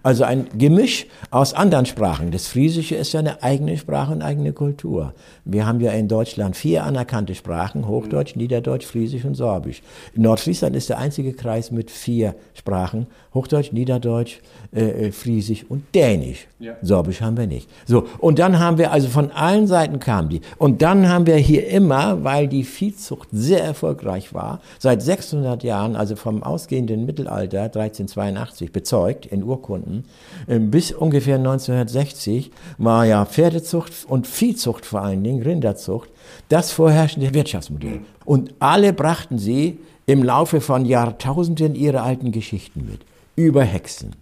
Also 0.04 0.24
ein 0.24 0.48
Gemisch 0.58 1.06
aus 1.32 1.54
anderen 1.54 1.86
Sprachen. 1.86 2.32
Das 2.32 2.48
Friesische 2.48 2.96
ist 2.96 3.12
ja 3.12 3.20
eine 3.20 3.44
eigene 3.44 3.78
Sprache 3.78 4.14
und 4.14 4.22
eigene 4.22 4.54
Kultur. 4.54 5.14
Wir 5.44 5.66
haben 5.66 5.82
ja 5.82 5.92
in 5.92 6.08
Deutschland 6.08 6.56
vier 6.56 6.86
anerkannte 6.86 7.36
Sprachen, 7.36 7.86
Hochdeutsch, 7.86 8.38
Niederdeutsch, 8.38 8.86
Friesisch 8.86 9.26
und 9.26 9.36
Sorbisch. 9.36 9.82
In 10.14 10.22
Nordfriesland 10.22 10.78
ist 10.78 10.90
der 10.90 10.98
einzige 10.98 11.34
Kreis 11.34 11.72
mit 11.72 11.92
vier 11.92 12.36
Sprachen, 12.54 13.08
Hochdeutsch, 13.34 13.74
Niederdeutsch, 13.74 14.40
äh, 14.74 15.08
äh, 15.08 15.12
Friesisch 15.12 15.66
und 15.68 15.84
Dänisch. 15.94 16.48
Ja. 16.60 16.76
Sorbisch 16.82 17.22
haben 17.22 17.38
wir 17.38 17.48
nicht. 17.48 17.70
So, 17.86 18.08
und 18.20 18.40
dann 18.40 18.60
haben 18.60 18.78
wir, 18.78 18.92
also 18.92 19.10
von 19.10 19.30
allen 19.32 19.68
Seiten 19.68 20.00
kamen 20.00 20.30
die. 20.30 20.42
Und 20.58 20.82
dann 20.82 21.10
haben 21.10 21.28
wir 21.28 21.36
hier 21.36 21.68
immer, 21.68 22.24
weil 22.24 22.48
die 22.48 22.64
Viehzucht 22.64 23.28
sehr 23.32 23.64
erfolgreich 23.64 24.34
war, 24.34 24.62
seit 24.78 25.02
600 25.02 25.64
Jahren, 25.64 25.98
also 25.98 26.16
vom 26.16 26.44
ausgehenden 26.44 27.06
Mittelalter 27.06 27.64
1382 27.64 28.72
bezeugt 28.72 29.26
in 29.26 29.49
Urkunden, 29.50 30.06
äh, 30.48 30.60
bis 30.60 30.92
ungefähr 30.92 31.36
1960 31.36 32.52
war 32.78 33.06
ja 33.06 33.26
Pferdezucht 33.26 33.92
und 34.08 34.28
Viehzucht 34.28 34.86
vor 34.86 35.02
allen 35.02 35.24
Dingen, 35.24 35.42
Rinderzucht, 35.42 36.10
das 36.50 36.72
vorherrschende 36.72 37.34
Wirtschaftsmodell. 37.34 38.02
Und 38.26 38.54
alle 38.60 38.94
brachten 38.94 39.40
sie 39.40 39.80
im 40.06 40.24
Laufe 40.24 40.62
von 40.62 40.86
Jahrtausenden 40.86 41.76
ihre 41.76 42.02
alten 42.02 42.32
Geschichten 42.32 42.86
mit. 42.90 43.02
Über 43.36 43.64
Hexen, 43.64 44.16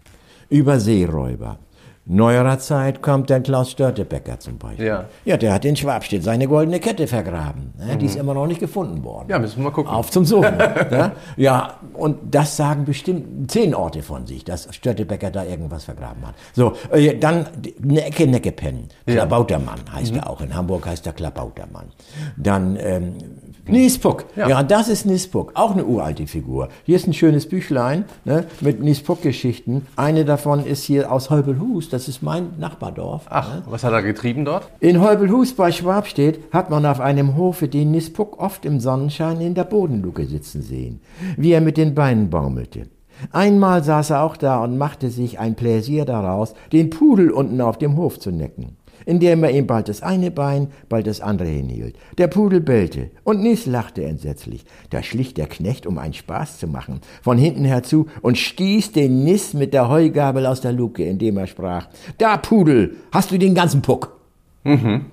über 0.50 0.80
Seeräuber. 0.80 1.60
Neuerer 2.10 2.58
Zeit 2.58 3.02
kommt 3.02 3.30
der 3.30 3.42
Klaus 3.42 3.72
Störtebecker 3.72 4.40
zum 4.40 4.58
Beispiel. 4.58 4.86
Ja. 4.86 5.06
ja, 5.26 5.36
der 5.36 5.54
hat 5.54 5.66
in 5.66 5.76
Schwabstedt 5.76 6.24
seine 6.24 6.48
goldene 6.48 6.80
Kette 6.80 7.06
vergraben. 7.06 7.74
Ja, 7.80 7.96
mhm. 7.96 8.00
Die 8.00 8.06
ist 8.06 8.16
mhm. 8.16 8.22
immer 8.22 8.34
noch 8.34 8.48
nicht 8.48 8.62
gefunden 8.62 9.04
worden. 9.04 9.28
Ja, 9.30 9.40
müssen 9.40 9.58
wir 9.58 9.66
mal 9.66 9.72
gucken. 9.72 9.92
Auf 9.92 10.10
zum 10.10 10.24
Suchen. 10.24 10.58
ja, 10.90 11.12
ja, 11.36 11.74
und 11.94 12.34
das 12.34 12.56
sagen 12.56 12.86
bestimmt 12.86 13.52
zehn 13.52 13.76
Orte 13.76 14.04
von 14.04 14.26
sich, 14.26 14.46
dass 14.46 14.74
Störtebecker 14.74 15.32
da 15.32 15.44
irgendwas 15.44 15.84
vergraben 15.84 16.26
hat. 16.26 16.36
So, 16.54 16.74
äh, 16.92 17.18
dann 17.18 17.46
Necke 17.80 18.26
Neckepen. 18.26 18.88
Klabautermann 19.06 19.80
heißt 19.92 20.14
mhm. 20.14 20.20
er 20.20 20.30
auch. 20.30 20.40
In 20.40 20.56
Hamburg 20.56 20.88
heißt 20.88 21.06
er 21.08 21.14
Klabautermann. 21.14 21.88
Dann 22.38 22.78
ähm, 22.80 23.16
Niespuck. 23.70 24.26
Ja. 24.36 24.50
ja, 24.50 24.64
das 24.64 24.90
ist 24.90 25.06
Niespuck. 25.06 25.52
Auch 25.56 25.72
eine 25.72 25.86
uralte 25.86 26.28
Figur. 26.28 26.70
Hier 26.84 26.96
ist 26.96 27.08
ein 27.08 27.14
schönes 27.14 27.48
Büchlein 27.48 28.06
ne, 28.26 28.46
mit 28.62 28.82
Niespuck-Geschichten. 28.82 29.86
Eine 29.96 30.26
davon 30.26 30.66
ist 30.66 30.84
hier 30.84 31.12
aus 31.12 31.30
Heubelhus. 31.30 31.90
Das 31.90 32.08
ist 32.08 32.22
mein 32.22 32.52
Nachbardorf. 32.58 33.26
Ach, 33.30 33.56
ne? 33.56 33.64
was 33.68 33.84
hat 33.84 33.94
er 33.94 34.04
getrieben 34.04 34.46
dort? 34.46 34.70
In 34.80 35.02
Heubelhus 35.02 35.54
bei 35.54 35.72
Schwabstedt 35.72 36.40
hat 36.52 36.70
man 36.70 36.86
auf 36.86 37.00
einem 37.00 37.36
Hofe 37.36 37.68
den 37.68 37.92
Niespuck 37.92 38.40
oft 38.40 38.66
im 38.66 38.80
Sonnenschein 38.80 39.42
in 39.42 39.56
der 39.56 39.64
Bodenluke 39.64 40.26
sitzen 40.26 40.62
sehen, 40.62 41.02
wie 41.36 41.52
er 41.52 41.62
mit 41.62 41.78
den 41.78 41.96
Beinen 41.96 42.30
baumelte. 42.30 42.88
Einmal 43.32 43.84
saß 43.84 44.12
er 44.12 44.24
auch 44.24 44.38
da 44.38 44.64
und 44.64 44.78
machte 44.78 45.10
sich 45.10 45.40
ein 45.40 45.56
Pläsier 45.56 46.06
daraus, 46.06 46.54
den 46.72 46.90
Pudel 46.90 47.32
unten 47.32 47.62
auf 47.62 47.78
dem 47.78 47.98
Hof 47.98 48.20
zu 48.20 48.32
necken 48.32 48.78
indem 49.08 49.44
er 49.44 49.52
ihm 49.52 49.66
bald 49.66 49.88
das 49.88 50.04
eine 50.04 50.32
Bein, 50.32 50.68
bald 50.90 51.08
das 51.08 51.22
andere 51.22 51.48
hinhielt. 51.48 51.96
Der 52.18 52.28
Pudel 52.28 52.60
bellte, 52.60 53.10
und 53.24 53.42
Nis 53.42 53.66
lachte 53.66 54.04
entsetzlich. 54.04 54.66
Da 54.90 55.02
schlich 55.02 55.34
der 55.34 55.48
Knecht, 55.48 55.88
um 55.88 55.98
einen 55.98 56.14
Spaß 56.14 56.60
zu 56.60 56.68
machen, 56.68 57.00
von 57.24 57.38
hinten 57.38 57.64
herzu 57.64 58.08
und 58.22 58.38
stieß 58.38 58.92
den 58.92 59.24
Nis 59.24 59.54
mit 59.54 59.74
der 59.74 59.88
Heugabel 59.88 60.46
aus 60.46 60.60
der 60.60 60.74
Luke, 60.74 61.04
indem 61.04 61.38
er 61.38 61.48
sprach, 61.48 61.88
Da, 62.18 62.36
Pudel, 62.38 62.98
hast 63.12 63.32
du 63.32 63.40
den 63.40 63.56
ganzen 63.56 63.82
Puck? 63.82 64.20
Mhm. 64.66 65.06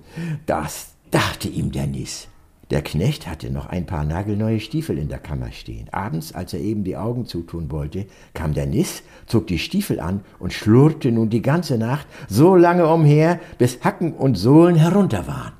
Das 0.44 0.88
dachte 1.12 1.48
ihm 1.48 1.70
der 1.70 1.86
Nis. 1.86 2.26
Der 2.70 2.80
Knecht 2.80 3.28
hatte 3.28 3.50
noch 3.50 3.66
ein 3.66 3.84
paar 3.84 4.04
nagelneue 4.04 4.58
Stiefel 4.58 4.96
in 4.96 5.08
der 5.08 5.18
Kammer 5.18 5.52
stehen. 5.52 5.88
Abends, 5.92 6.34
als 6.34 6.54
er 6.54 6.60
eben 6.60 6.82
die 6.82 6.96
Augen 6.96 7.26
zutun 7.26 7.70
wollte, 7.70 8.06
kam 8.32 8.54
der 8.54 8.64
Nis, 8.64 9.02
zog 9.26 9.46
die 9.48 9.58
Stiefel 9.58 10.00
an 10.00 10.20
und 10.38 10.54
schlurrte 10.54 11.12
nun 11.12 11.28
die 11.28 11.42
ganze 11.42 11.76
Nacht 11.76 12.06
so 12.26 12.56
lange 12.56 12.86
umher, 12.86 13.38
bis 13.58 13.84
Hacken 13.84 14.14
und 14.14 14.36
Sohlen 14.36 14.76
herunter 14.76 15.26
waren. 15.26 15.52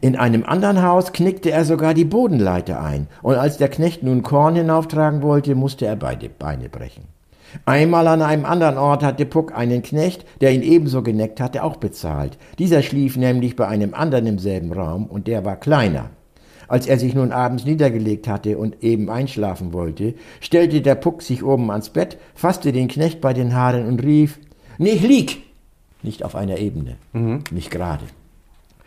In 0.00 0.16
einem 0.16 0.44
anderen 0.44 0.82
Haus 0.82 1.12
knickte 1.12 1.52
er 1.52 1.64
sogar 1.64 1.94
die 1.94 2.04
Bodenleiter 2.04 2.82
ein, 2.82 3.06
und 3.22 3.36
als 3.36 3.58
der 3.58 3.68
Knecht 3.68 4.02
nun 4.02 4.22
Korn 4.22 4.56
hinauftragen 4.56 5.22
wollte, 5.22 5.54
musste 5.54 5.86
er 5.86 5.96
beide 5.96 6.28
Beine 6.28 6.68
brechen. 6.68 7.04
Einmal 7.66 8.08
an 8.08 8.22
einem 8.22 8.46
anderen 8.46 8.78
Ort 8.78 9.02
hatte 9.04 9.26
Puck 9.26 9.56
einen 9.56 9.82
Knecht, 9.82 10.24
der 10.40 10.52
ihn 10.52 10.62
ebenso 10.62 11.02
geneckt 11.02 11.40
hatte, 11.40 11.62
auch 11.62 11.76
bezahlt. 11.76 12.38
Dieser 12.58 12.82
schlief 12.82 13.16
nämlich 13.16 13.56
bei 13.56 13.68
einem 13.68 13.94
anderen 13.94 14.26
im 14.26 14.38
selben 14.38 14.72
Raum, 14.72 15.06
und 15.06 15.26
der 15.28 15.44
war 15.44 15.56
kleiner. 15.56 16.10
Als 16.72 16.86
er 16.86 16.98
sich 16.98 17.14
nun 17.14 17.32
abends 17.32 17.66
niedergelegt 17.66 18.26
hatte 18.26 18.56
und 18.56 18.82
eben 18.82 19.10
einschlafen 19.10 19.74
wollte, 19.74 20.14
stellte 20.40 20.80
der 20.80 20.94
Puck 20.94 21.20
sich 21.20 21.44
oben 21.44 21.70
ans 21.70 21.90
Bett, 21.90 22.16
fasste 22.34 22.72
den 22.72 22.88
Knecht 22.88 23.20
bei 23.20 23.34
den 23.34 23.54
Haaren 23.54 23.86
und 23.86 24.02
rief, 24.02 24.38
nicht 24.78 25.02
lieg! 25.02 25.42
Nicht 26.02 26.24
auf 26.24 26.34
einer 26.34 26.56
Ebene, 26.56 26.96
mhm. 27.12 27.44
nicht 27.50 27.70
gerade. 27.70 28.04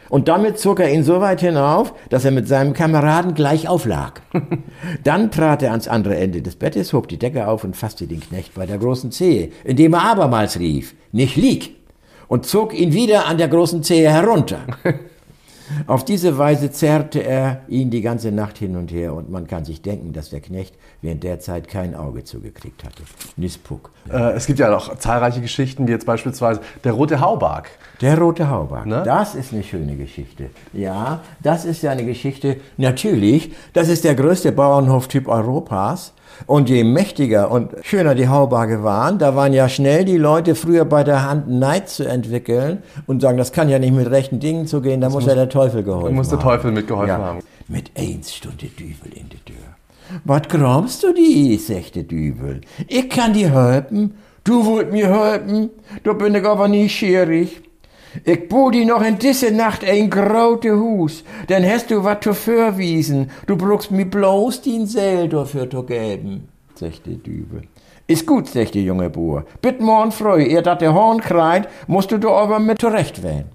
Und 0.09 0.27
damit 0.29 0.57
zog 0.57 0.79
er 0.79 0.91
ihn 0.91 1.03
so 1.03 1.21
weit 1.21 1.41
hinauf, 1.41 1.93
dass 2.09 2.25
er 2.25 2.31
mit 2.31 2.47
seinem 2.47 2.73
Kameraden 2.73 3.35
gleich 3.35 3.67
auflag. 3.67 4.23
Dann 5.03 5.29
trat 5.29 5.61
er 5.61 5.69
ans 5.69 5.87
andere 5.87 6.15
Ende 6.15 6.41
des 6.41 6.55
Bettes, 6.55 6.91
hob 6.91 7.07
die 7.07 7.19
Decke 7.19 7.47
auf 7.47 7.63
und 7.63 7.77
fasste 7.77 8.07
den 8.07 8.19
Knecht 8.19 8.55
bei 8.55 8.65
der 8.65 8.79
großen 8.79 9.11
Zehe, 9.11 9.51
indem 9.63 9.93
er 9.93 10.09
abermals 10.09 10.57
rief, 10.59 10.95
nicht 11.11 11.35
lieg! 11.35 11.75
und 12.27 12.47
zog 12.47 12.73
ihn 12.73 12.93
wieder 12.93 13.27
an 13.27 13.37
der 13.37 13.47
großen 13.47 13.83
Zehe 13.83 14.11
herunter. 14.11 14.61
Auf 15.88 16.05
diese 16.05 16.38
Weise 16.38 16.72
zerrte 16.72 17.24
er 17.24 17.62
ihn 17.67 17.89
die 17.89 18.01
ganze 18.01 18.31
Nacht 18.31 18.57
hin 18.57 18.75
und 18.75 18.91
her 18.91 19.13
und 19.13 19.29
man 19.29 19.48
kann 19.48 19.65
sich 19.65 19.81
denken, 19.81 20.13
dass 20.13 20.29
der 20.29 20.41
Knecht 20.41 20.75
während 21.05 21.24
der 21.24 21.39
Zeit 21.39 21.67
kein 21.67 21.95
Auge 21.95 22.24
zugekriegt 22.24 22.83
hatte. 22.83 23.03
Nispuk. 23.38 23.91
Äh, 24.12 24.33
es 24.33 24.45
gibt 24.45 24.59
ja 24.59 24.69
noch 24.69 24.97
zahlreiche 24.97 25.39
Geschichten, 25.39 25.88
wie 25.88 25.91
jetzt 25.91 26.05
beispielsweise 26.05 26.59
der 26.83 26.93
rote 26.93 27.21
Haubark. 27.21 27.69
Der 28.01 28.17
rote 28.17 28.50
Haubark, 28.50 28.85
ne? 28.88 29.03
das 29.05 29.35
ist 29.35 29.53
eine 29.53 29.63
schöne 29.63 29.95
Geschichte. 29.95 30.50
Ja, 30.74 31.21
das 31.41 31.63
ist 31.63 31.81
ja 31.83 31.91
eine 31.91 32.05
Geschichte, 32.05 32.57
natürlich, 32.77 33.53
das 33.74 33.88
ist 33.88 34.03
der 34.03 34.15
größte 34.15 34.51
Bauernhoftyp 34.51 35.27
Europas. 35.27 36.13
Und 36.47 36.69
je 36.69 36.83
mächtiger 36.83 37.50
und 37.50 37.71
schöner 37.81 38.13
die 38.13 38.27
Haubarge 38.27 38.83
waren, 38.83 39.19
da 39.19 39.38
waren 39.38 39.53
ja 39.53 39.69
schnell 39.69 40.03
die 40.03 40.17
Leute 40.17 40.55
früher 40.55 40.83
bei 40.83 41.05
der 41.05 41.24
Hand 41.24 41.50
Neid 41.50 41.88
zu 41.88 42.05
entwickeln 42.05 42.83
und 43.07 43.21
sagen, 43.21 43.38
das 43.38 43.53
kann 43.53 43.69
ja 43.69 43.79
nicht 43.79 43.93
mit 43.93 44.09
rechten 44.12 44.41
Dingen 44.41 44.67
zugehen, 44.67 45.00
da 45.00 45.07
muss, 45.07 45.21
muss 45.21 45.27
ja 45.27 45.35
der 45.35 45.47
Teufel 45.47 45.83
geholfen 45.83 46.07
haben. 46.07 46.15
Da 46.15 46.17
muss 46.17 46.29
der 46.29 46.39
Teufel 46.39 46.71
mitgeholfen 46.74 47.07
ja. 47.07 47.17
haben. 47.17 47.39
Mit 47.69 47.91
eins 47.97 48.33
stund 48.35 48.62
der 48.62 48.69
Düvel 48.69 49.13
in 49.13 49.29
der 49.29 49.45
Tür. 49.45 49.55
Was 50.24 50.47
glaubst 50.47 51.03
du 51.03 51.13
die, 51.13 51.57
sagte 51.57 52.03
Düvel. 52.03 52.62
Ich 52.88 53.09
kann 53.09 53.33
dir 53.33 53.53
helfen. 53.53 54.15
Du 54.43 54.65
wollt 54.65 54.91
mir 54.91 55.09
helfen? 55.09 55.71
Du 56.03 56.13
bin 56.13 56.35
ich 56.35 56.45
aber 56.45 56.67
nie 56.67 56.89
schierig. 56.89 57.62
Ich 58.24 58.47
bo 58.47 58.69
die 58.69 58.85
noch 58.85 59.03
in 59.03 59.17
diese 59.17 59.51
Nacht 59.51 59.83
ein 59.83 60.09
graute 60.09 60.77
Hus, 60.77 61.24
denn 61.50 61.69
hast 61.69 61.91
du 61.91 62.03
wat 62.03 62.24
zu 62.24 62.33
verwiesen, 62.33 63.29
du 63.45 63.57
brauchst 63.57 63.91
mi 63.91 64.05
bloß 64.05 64.62
den 64.62 64.88
Seel 64.88 65.27
dafür 65.27 65.69
zu 65.69 65.83
geben, 65.83 66.47
sagt 66.75 67.05
der 67.05 67.15
Dübel. 67.15 67.63
Ist 68.07 68.25
gut, 68.25 68.47
sagt 68.47 68.75
der 68.75 68.83
junge 68.83 69.09
Bauer. 69.09 69.43
Bitt 69.62 69.81
morgen 69.81 70.12
früh, 70.12 70.43
ihr 70.43 70.62
dat 70.62 70.81
der 70.81 70.93
Horn 70.93 71.19
kreit, 71.19 71.67
musst 71.88 72.12
du 72.12 72.17
da 72.17 72.29
aber 72.29 72.59
mit 72.59 72.79
zurecht 72.79 73.21
wählen. 73.21 73.50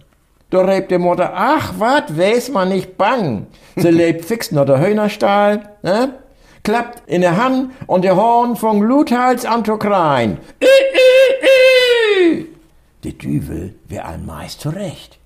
Da 0.50 0.62
rebt 0.62 0.90
die 0.90 0.98
Mutter, 0.98 1.32
ach 1.34 1.74
wat, 1.78 2.18
weiß 2.18 2.50
man 2.50 2.68
nicht 2.70 2.98
bang. 2.98 3.46
Sie 3.76 3.90
lebt 3.90 4.24
fix 4.24 4.50
noch 4.50 4.66
der 4.66 4.84
Hühnerstall, 4.84 5.62
ne? 5.82 6.14
Klappt 6.62 7.08
in 7.08 7.22
der 7.22 7.36
Hand 7.42 7.72
und 7.86 8.02
der 8.02 8.16
Horn 8.16 8.56
von 8.56 8.82
Luthals 8.82 9.46
an 9.46 9.64
I. 9.64 10.36
Der 13.02 13.12
Düvel 13.12 13.74
wär 13.88 14.06
allmeist 14.06 14.60
zurecht. 14.60 15.18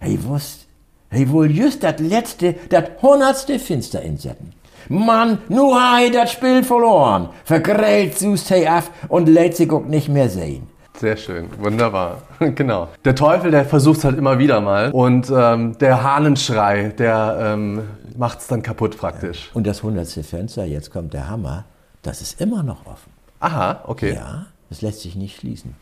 Hey 0.00 0.18
wusst, 0.24 0.66
hey 1.10 1.30
wohl 1.30 1.50
just 1.50 1.84
dat 1.84 2.00
letzte, 2.00 2.56
dat 2.68 3.00
hundertste 3.00 3.60
Finster 3.60 4.02
insetten. 4.02 4.52
Mann, 4.88 5.38
nu 5.48 5.72
ha 5.72 5.98
he 5.98 6.10
dat 6.10 6.30
Spiel 6.30 6.64
verloren. 6.64 7.28
Vergrellt 7.44 8.18
sust 8.18 8.50
hey 8.50 8.66
af 8.66 8.90
und 9.08 9.28
lädt 9.28 9.56
sich 9.56 9.70
auch 9.70 9.84
nicht 9.84 10.08
mehr 10.08 10.28
sehen. 10.28 10.71
Sehr 11.02 11.16
schön, 11.16 11.48
wunderbar. 11.58 12.22
genau. 12.54 12.86
Der 13.04 13.16
Teufel, 13.16 13.50
der 13.50 13.64
versucht 13.64 13.98
es 13.98 14.04
halt 14.04 14.16
immer 14.16 14.38
wieder 14.38 14.60
mal. 14.60 14.92
Und 14.92 15.32
ähm, 15.34 15.76
der 15.78 16.04
Hahnenschrei, 16.04 16.94
der 16.96 17.38
ähm, 17.40 17.80
macht 18.16 18.38
es 18.38 18.46
dann 18.46 18.62
kaputt 18.62 18.96
praktisch. 18.96 19.50
Und 19.52 19.66
das 19.66 19.82
hundertste 19.82 20.22
Fenster, 20.22 20.64
jetzt 20.64 20.92
kommt 20.92 21.12
der 21.12 21.28
Hammer, 21.28 21.64
das 22.02 22.22
ist 22.22 22.40
immer 22.40 22.62
noch 22.62 22.86
offen. 22.86 23.10
Aha, 23.40 23.80
okay. 23.88 24.14
Ja, 24.14 24.46
das 24.68 24.80
lässt 24.80 25.00
sich 25.00 25.16
nicht 25.16 25.40
schließen. 25.40 25.74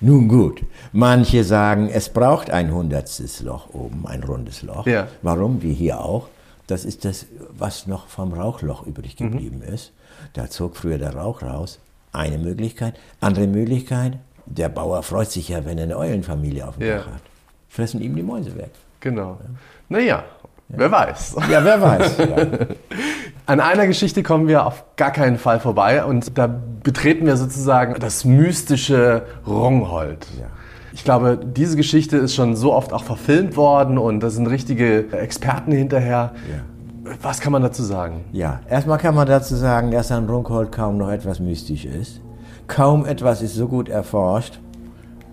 Nun 0.00 0.26
gut, 0.26 0.62
manche 0.92 1.44
sagen, 1.44 1.90
es 1.92 2.08
braucht 2.08 2.50
ein 2.50 2.72
hundertstes 2.72 3.42
Loch 3.42 3.74
oben, 3.74 4.06
ein 4.06 4.24
rundes 4.24 4.62
Loch. 4.62 4.86
Ja. 4.86 5.06
Warum? 5.20 5.60
Wie 5.60 5.74
hier 5.74 6.00
auch. 6.00 6.28
Das 6.66 6.86
ist 6.86 7.04
das, 7.04 7.26
was 7.50 7.86
noch 7.86 8.06
vom 8.06 8.32
Rauchloch 8.32 8.86
übrig 8.86 9.20
mhm. 9.20 9.32
geblieben 9.32 9.62
mhm. 9.66 9.74
ist. 9.74 9.92
Da 10.32 10.48
zog 10.48 10.78
früher 10.78 10.96
der 10.96 11.14
Rauch 11.14 11.42
raus. 11.42 11.78
Eine 12.14 12.36
Möglichkeit. 12.38 12.94
Andere 13.20 13.46
Möglichkeit, 13.46 14.18
der 14.56 14.68
Bauer 14.68 15.02
freut 15.02 15.30
sich 15.30 15.48
ja, 15.48 15.64
wenn 15.64 15.78
er 15.78 15.84
eine 15.84 15.96
Eulenfamilie 15.96 16.66
auf 16.66 16.76
dem 16.76 16.86
ja. 16.86 16.96
Dach 16.98 17.06
hat. 17.06 17.22
Fressen 17.68 18.00
ihm 18.00 18.14
die 18.14 18.22
Mäuse 18.22 18.56
weg. 18.56 18.70
Genau. 19.00 19.38
Ja. 19.40 19.50
Naja, 19.88 20.06
ja. 20.06 20.24
wer 20.68 20.92
weiß. 20.92 21.36
Ja, 21.50 21.64
wer 21.64 21.80
weiß. 21.80 22.18
Ja. 22.18 22.26
An 23.46 23.60
einer 23.60 23.86
Geschichte 23.86 24.22
kommen 24.22 24.46
wir 24.46 24.66
auf 24.66 24.84
gar 24.96 25.10
keinen 25.10 25.38
Fall 25.38 25.58
vorbei 25.58 26.04
und 26.04 26.36
da 26.38 26.46
betreten 26.82 27.26
wir 27.26 27.36
sozusagen 27.36 27.98
das 27.98 28.24
mystische 28.24 29.22
Rungholt. 29.46 30.26
Ja. 30.38 30.46
Ich 30.92 31.04
glaube, 31.04 31.40
diese 31.42 31.76
Geschichte 31.76 32.18
ist 32.18 32.34
schon 32.34 32.54
so 32.54 32.72
oft 32.72 32.92
auch 32.92 33.04
verfilmt 33.04 33.56
worden 33.56 33.96
und 33.96 34.20
da 34.20 34.30
sind 34.30 34.46
richtige 34.46 35.10
Experten 35.12 35.72
hinterher. 35.72 36.32
Ja. 36.48 37.14
Was 37.22 37.40
kann 37.40 37.52
man 37.52 37.62
dazu 37.62 37.82
sagen? 37.82 38.24
Ja, 38.32 38.60
erstmal 38.68 38.98
kann 38.98 39.14
man 39.14 39.26
dazu 39.26 39.56
sagen, 39.56 39.90
dass 39.90 40.12
an 40.12 40.28
Rungholt 40.28 40.70
kaum 40.70 40.98
noch 40.98 41.10
etwas 41.10 41.40
mystisch 41.40 41.84
ist. 41.84 42.20
Kaum 42.66 43.04
etwas 43.04 43.42
ist 43.42 43.54
so 43.54 43.68
gut 43.68 43.88
erforscht, 43.88 44.58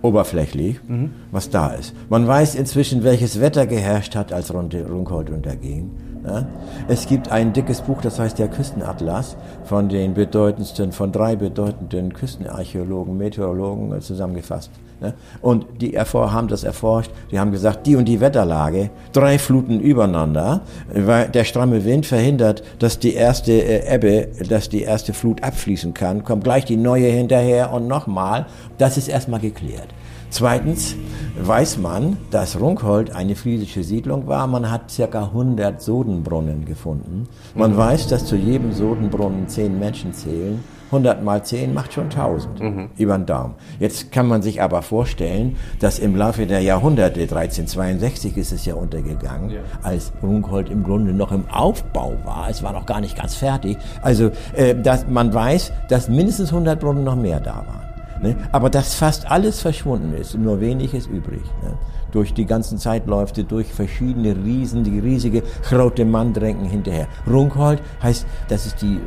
oberflächlich, 0.02 0.80
mhm. 0.88 1.12
was 1.32 1.50
da 1.50 1.70
ist. 1.70 1.94
Man 2.10 2.28
weiß 2.28 2.56
inzwischen, 2.56 3.04
welches 3.04 3.40
Wetter 3.40 3.68
geherrscht 3.68 4.16
hat, 4.16 4.34
als 4.34 4.54
Rungholt 4.54 5.30
unterging. 5.30 5.92
Ja? 6.26 6.46
Es 6.88 7.08
gibt 7.08 7.32
ein 7.32 7.54
dickes 7.54 7.82
Buch, 7.82 8.02
das 8.02 8.20
heißt 8.20 8.40
der 8.40 8.48
Küstenatlas, 8.48 9.38
von 9.64 9.90
den 9.90 10.14
bedeutendsten, 10.14 10.92
von 10.92 11.12
drei 11.12 11.36
bedeutenden 11.36 12.14
Küstenarchäologen, 12.14 13.18
Meteorologen 13.18 14.00
zusammengefasst. 14.02 14.72
Ja? 15.02 15.14
Und 15.42 15.66
die 15.82 15.98
haben 15.98 16.48
das 16.48 16.64
erforscht, 16.64 17.12
die 17.32 17.40
haben 17.40 17.52
gesagt, 17.52 17.88
die 17.88 17.96
und 17.96 18.06
die 18.06 18.20
Wetterlage, 18.20 18.90
drei 19.14 19.40
Fluten 19.40 19.80
übereinander, 19.80 20.62
weil 20.94 21.30
der 21.30 21.44
stramme 21.44 21.86
Wind 21.86 22.06
verhindert, 22.06 22.64
dass 22.80 23.00
die 23.00 23.14
erste 23.14 23.52
äh, 23.52 23.96
Ebbe, 23.96 24.28
dass 24.48 24.70
die 24.70 24.82
erste 24.82 25.14
Flut 25.14 25.44
abfließen 25.44 25.94
kann, 25.94 26.24
kommt 26.24 26.44
gleich 26.44 26.66
die 26.66 26.78
neue 26.78 27.08
hinterher 27.08 27.72
und 27.74 27.88
nochmal. 27.88 28.46
Das 28.78 28.98
ist 28.98 29.08
erstmal 29.08 29.40
geklärt. 29.40 29.90
Zweitens 30.30 30.96
weiß 31.42 31.78
man, 31.78 32.18
dass 32.32 32.60
Runkhold 32.60 33.16
eine 33.16 33.36
friesische 33.36 33.84
Siedlung 33.84 34.28
war. 34.28 34.46
Man 34.48 34.70
hat 34.70 34.92
circa 34.92 35.24
100 35.24 35.82
Sodenbrunnen 35.82 36.66
gefunden. 36.66 37.28
Man 37.56 37.74
mhm. 37.74 37.78
weiß, 37.78 38.08
dass 38.08 38.26
zu 38.26 38.36
jedem 38.36 38.72
Sodenbrunnen 38.72 39.48
zehn 39.48 39.80
Menschen 39.80 40.14
zählen. 40.14 40.64
100 40.92 41.24
mal 41.24 41.44
10 41.44 41.74
macht 41.74 41.94
schon 41.94 42.06
1000 42.06 42.60
mhm. 42.60 42.90
über 42.98 43.18
den 43.18 43.26
Daumen. 43.26 43.56
Jetzt 43.80 44.12
kann 44.12 44.28
man 44.28 44.42
sich 44.42 44.62
aber 44.62 44.82
vorstellen, 44.82 45.56
dass 45.80 46.00
im 46.00 46.16
Laufe 46.16 46.48
der 46.48 46.62
Jahrhunderte, 46.62 47.22
1362 47.22 48.38
ist 48.38 48.52
es 48.52 48.66
ja 48.66 48.74
untergegangen, 48.74 49.52
ja. 49.52 49.60
als 49.84 50.12
Runkhold 50.24 50.70
im 50.70 50.84
Grunde 50.84 51.14
noch 51.14 51.32
im 51.32 51.48
Aufbau 51.50 52.14
war. 52.26 52.50
Es 52.50 52.64
war 52.64 52.74
noch 52.74 52.88
gar 52.88 53.02
nicht 53.02 53.16
ganz 53.16 53.36
fertig. 53.36 53.78
Also 54.02 54.32
äh, 54.54 54.76
dass 54.76 55.08
man 55.08 55.34
weiß, 55.34 55.72
dass 55.90 56.10
mindestens 56.10 56.50
100 56.50 56.80
Brunnen 56.80 57.04
noch 57.04 57.16
mehr 57.16 57.40
da 57.40 57.58
waren. 57.68 57.89
Ne? 58.22 58.36
Aber 58.52 58.70
dass 58.70 58.96
fast 58.96 59.30
alles 59.30 59.62
verschwunden 59.62 60.14
ist, 60.14 60.36
nur 60.36 60.60
wenig 60.60 60.94
ist 60.94 61.08
übrig. 61.08 61.44
Ne? 61.64 61.78
Durch 62.12 62.34
die 62.34 62.46
ganzen 62.46 62.78
Zeitläufe, 62.78 63.44
durch 63.44 63.68
verschiedene 63.68 64.36
Riesen, 64.36 64.84
die 64.84 65.00
riesige 65.00 65.44
Chrote 65.64 66.06
Mandränken 66.06 66.66
hinterher. 66.66 67.08
Runkhold 67.28 67.82
heißt, 68.02 68.26
das 68.50 68.66
ist 68.66 68.82
die 68.82 69.00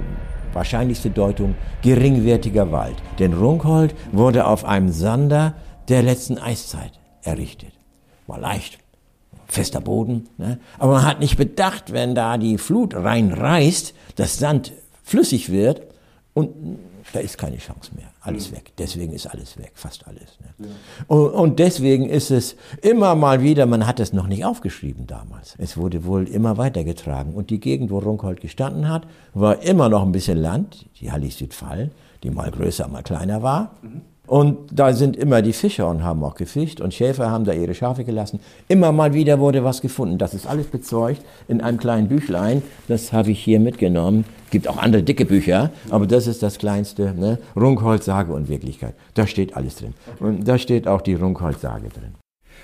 wahrscheinlichste 0.53 1.11
Deutung, 1.11 1.55
geringwertiger 1.83 2.71
Wald. 2.73 2.97
Denn 3.19 3.35
Runkhold 3.35 3.95
wurde 4.13 4.47
auf 4.47 4.65
einem 4.65 4.91
Sander 4.91 5.55
der 5.89 6.03
letzten 6.03 6.39
Eiszeit 6.39 6.93
errichtet. 7.23 7.73
War 8.27 8.39
leicht, 8.39 8.79
fester 9.47 9.81
Boden. 9.81 10.29
Ne? 10.39 10.59
Aber 10.79 10.93
man 10.93 11.07
hat 11.07 11.21
nicht 11.21 11.37
bedacht, 11.37 11.93
wenn 11.93 12.15
da 12.15 12.39
die 12.39 12.59
Flut 12.59 12.95
reinreißt, 12.95 13.95
das 14.17 14.39
Sand 14.39 14.73
flüssig 15.03 15.51
wird 15.51 15.83
und 16.35 16.79
da 17.13 17.21
ist 17.21 17.39
keine 17.39 17.59
Chance 17.59 17.93
mehr. 17.95 18.09
Alles 18.21 18.51
mhm. 18.51 18.57
weg. 18.57 18.73
Deswegen 18.79 19.13
ist 19.13 19.27
alles 19.27 19.59
weg, 19.59 19.73
fast 19.75 20.07
alles. 20.07 20.39
Ne? 20.41 20.67
Ja. 20.67 21.05
Und, 21.07 21.31
und, 21.31 21.59
deswegen 21.59 22.09
ist 22.09 22.31
es 22.31 22.57
immer 22.81 23.15
mal 23.15 23.43
wieder, 23.43 23.67
man 23.67 23.87
hat 23.87 24.01
es 24.01 24.13
noch 24.13 24.27
nicht 24.27 24.45
aufgeschrieben 24.45 25.07
damals. 25.07 25.55
Es 25.59 25.77
wurde 25.77 26.05
wohl 26.05 26.29
immer 26.29 26.57
weitergetragen. 26.57 27.35
Und 27.35 27.51
die 27.51 27.61
Gegend, 27.61 27.91
wo 27.91 27.99
Runkhold 27.99 28.41
gestanden 28.41 28.89
hat, 28.89 29.07
war 29.35 29.63
immer 29.63 29.89
noch 29.89 30.03
ein 30.03 30.13
bisschen 30.13 30.39
Land, 30.39 30.87
die 31.01 31.13
Hallig 31.13 31.37
Südfall, 31.37 31.91
die 32.23 32.31
mal 32.31 32.51
größer, 32.51 32.89
mal 32.89 33.03
kleiner 33.03 33.43
war. 33.43 33.77
Mhm. 33.83 34.03
Und 34.29 34.59
da 34.71 34.93
sind 34.93 35.17
immer 35.17 35.43
die 35.43 35.53
Fischer 35.53 35.89
und 35.89 36.05
haben 36.05 36.23
auch 36.23 36.37
gefischt 36.37 36.81
und 36.81 36.95
Schäfer 36.95 37.31
haben 37.31 37.45
da 37.45 37.53
ihre 37.53 37.75
Schafe 37.75 38.05
gelassen. 38.05 38.39
Immer 38.69 38.93
mal 38.93 39.15
wieder 39.15 39.41
wurde 39.41 39.65
was 39.65 39.81
gefunden. 39.81 40.17
Das 40.17 40.33
ist 40.33 40.47
alles 40.47 40.69
bezeugt 40.69 41.23
in 41.49 41.61
einem 41.61 41.79
kleinen 41.79 42.09
Büchlein. 42.09 42.63
Das 42.87 43.13
habe 43.13 43.33
ich 43.33 43.43
hier 43.43 43.59
mitgenommen. 43.59 44.25
Gibt 44.51 44.69
auch 44.69 44.79
andere 44.79 45.03
dicke 45.03 45.25
Bücher, 45.25 45.71
aber 45.91 46.07
das 46.07 46.29
ist 46.29 46.43
das 46.43 46.59
kleinste. 46.59 47.15
Ne? 47.15 47.39
Runkholz, 47.57 48.05
Sage 48.05 48.33
und 48.33 48.49
Wirklichkeit. 48.49 48.95
Da 49.15 49.27
steht 49.27 49.57
alles 49.57 49.77
drin. 49.77 49.95
Und 50.21 50.47
da 50.47 50.57
steht 50.57 50.87
auch 50.87 51.01
die 51.01 51.15
Runkholz-Sage 51.15 51.89
drin. 51.89 52.15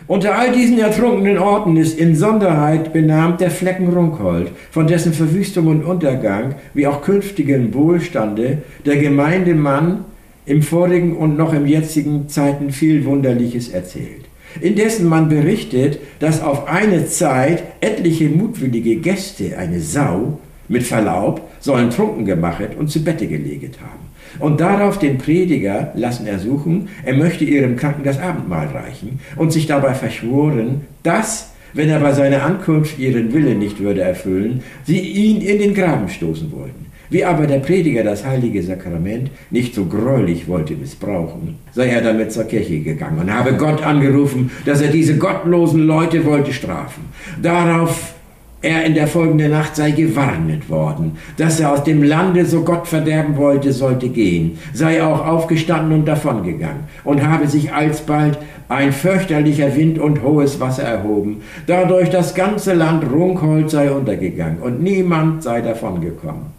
Unter 0.07 0.39
all 0.39 0.53
diesen 0.53 0.79
ertrunkenen 0.79 1.39
Orten 1.39 1.77
ist 1.77 1.99
in 1.99 2.15
Sonderheit 2.15 2.93
benannt 2.93 3.41
der 3.41 3.51
Flecken 3.51 3.89
Runkhold, 3.93 4.53
von 4.71 4.87
dessen 4.87 5.13
Verwüstung 5.13 5.67
und 5.67 5.85
Untergang, 5.85 6.55
wie 6.73 6.87
auch 6.87 7.03
künftigen 7.03 7.75
Wohlstande, 7.75 8.59
der 8.87 8.97
Gemeindemann 8.99 10.05
im 10.49 10.63
vorigen 10.63 11.17
und 11.17 11.37
noch 11.37 11.53
im 11.53 11.67
jetzigen 11.67 12.29
Zeiten 12.29 12.71
viel 12.71 13.05
Wunderliches 13.05 13.69
erzählt. 13.69 14.25
Indessen 14.61 15.07
man 15.07 15.29
berichtet, 15.29 15.99
dass 16.21 16.43
auf 16.43 16.67
eine 16.67 17.07
Zeit 17.07 17.63
etliche 17.81 18.29
mutwillige 18.29 18.97
Gäste 18.97 19.59
eine 19.59 19.81
Sau, 19.81 20.39
mit 20.69 20.83
Verlaub, 20.83 21.43
sollen 21.61 21.91
trunken 21.91 22.25
gemacht 22.25 22.77
und 22.79 22.91
zu 22.91 23.03
Bette 23.03 23.27
geleget 23.27 23.81
haben. 23.81 24.09
Und 24.39 24.61
darauf 24.61 24.99
den 24.99 25.19
Prediger 25.19 25.93
lassen 25.95 26.27
ersuchen, 26.27 26.89
er 27.05 27.15
möchte 27.15 27.45
ihrem 27.45 27.77
Kranken 27.77 28.05
das 28.05 28.21
Abendmahl 28.21 28.69
reichen 28.69 29.21
und 29.37 29.53
sich 29.53 29.67
dabei 29.67 29.95
verschworen, 29.95 30.83
dass, 31.03 31.53
wenn 31.73 31.89
er 31.89 32.01
bei 32.01 32.13
seiner 32.13 32.43
Ankunft 32.43 32.99
ihren 32.99 33.33
Willen 33.33 33.59
nicht 33.59 33.81
würde 33.81 34.03
erfüllen, 34.03 34.63
sie 34.85 35.01
ihn 35.01 35.41
in 35.41 35.59
den 35.59 35.75
Graben 35.75 36.09
stoßen 36.09 36.53
wollten. 36.53 36.88
Wie 37.11 37.25
aber 37.25 37.47
der 37.47 37.61
Prediger 37.61 38.05
das 38.05 38.25
heilige 38.25 38.63
Sakrament 38.63 39.31
nicht 39.51 39.75
so 39.75 39.87
greulich 39.87 40.47
wollte 40.47 40.75
missbrauchen, 40.75 41.57
sei 41.73 41.89
er 41.89 42.03
damit 42.03 42.33
zur 42.33 42.45
Kirche 42.45 42.81
gegangen 42.81 43.19
und 43.19 43.33
habe 43.33 43.55
Gott 43.55 43.83
angerufen, 43.83 44.51
dass 44.67 44.83
er 44.83 44.91
diese 44.91 45.17
gottlosen 45.17 45.87
Leute 45.87 46.25
wollte 46.27 46.53
strafen. 46.53 47.05
Darauf 47.41 48.15
er 48.61 48.85
in 48.85 48.95
der 48.95 49.07
folgenden 49.07 49.53
Nacht 49.53 49.77
sei 49.77 49.93
gewarnet 49.93 50.69
worden, 50.69 51.17
dass 51.37 51.61
er 51.61 51.73
aus 51.73 51.85
dem 51.85 52.03
Lande, 52.03 52.45
so 52.45 52.63
Gott 52.63 52.89
verderben 52.89 53.37
wollte, 53.37 53.73
sollte 53.73 54.09
gehen, 54.09 54.59
sei 54.73 55.03
auch 55.03 55.25
aufgestanden 55.25 56.01
und 56.01 56.07
davongegangen 56.07 56.85
und 57.05 57.25
habe 57.27 57.47
sich 57.47 57.73
alsbald 57.73 58.37
ein 58.69 58.93
fürchterlicher 58.93 59.77
Wind 59.77 59.99
und 59.99 60.23
hohes 60.23 60.61
Wasser 60.61 60.83
erhoben, 60.83 61.43
dadurch 61.67 62.11
das 62.11 62.35
ganze 62.35 62.75
Land 62.75 63.05
Runkholz 63.11 63.73
sei 63.73 63.91
untergegangen 63.93 64.59
und 64.59 64.83
niemand 64.83 65.43
sei 65.43 65.61
davongekommen. 65.61 66.58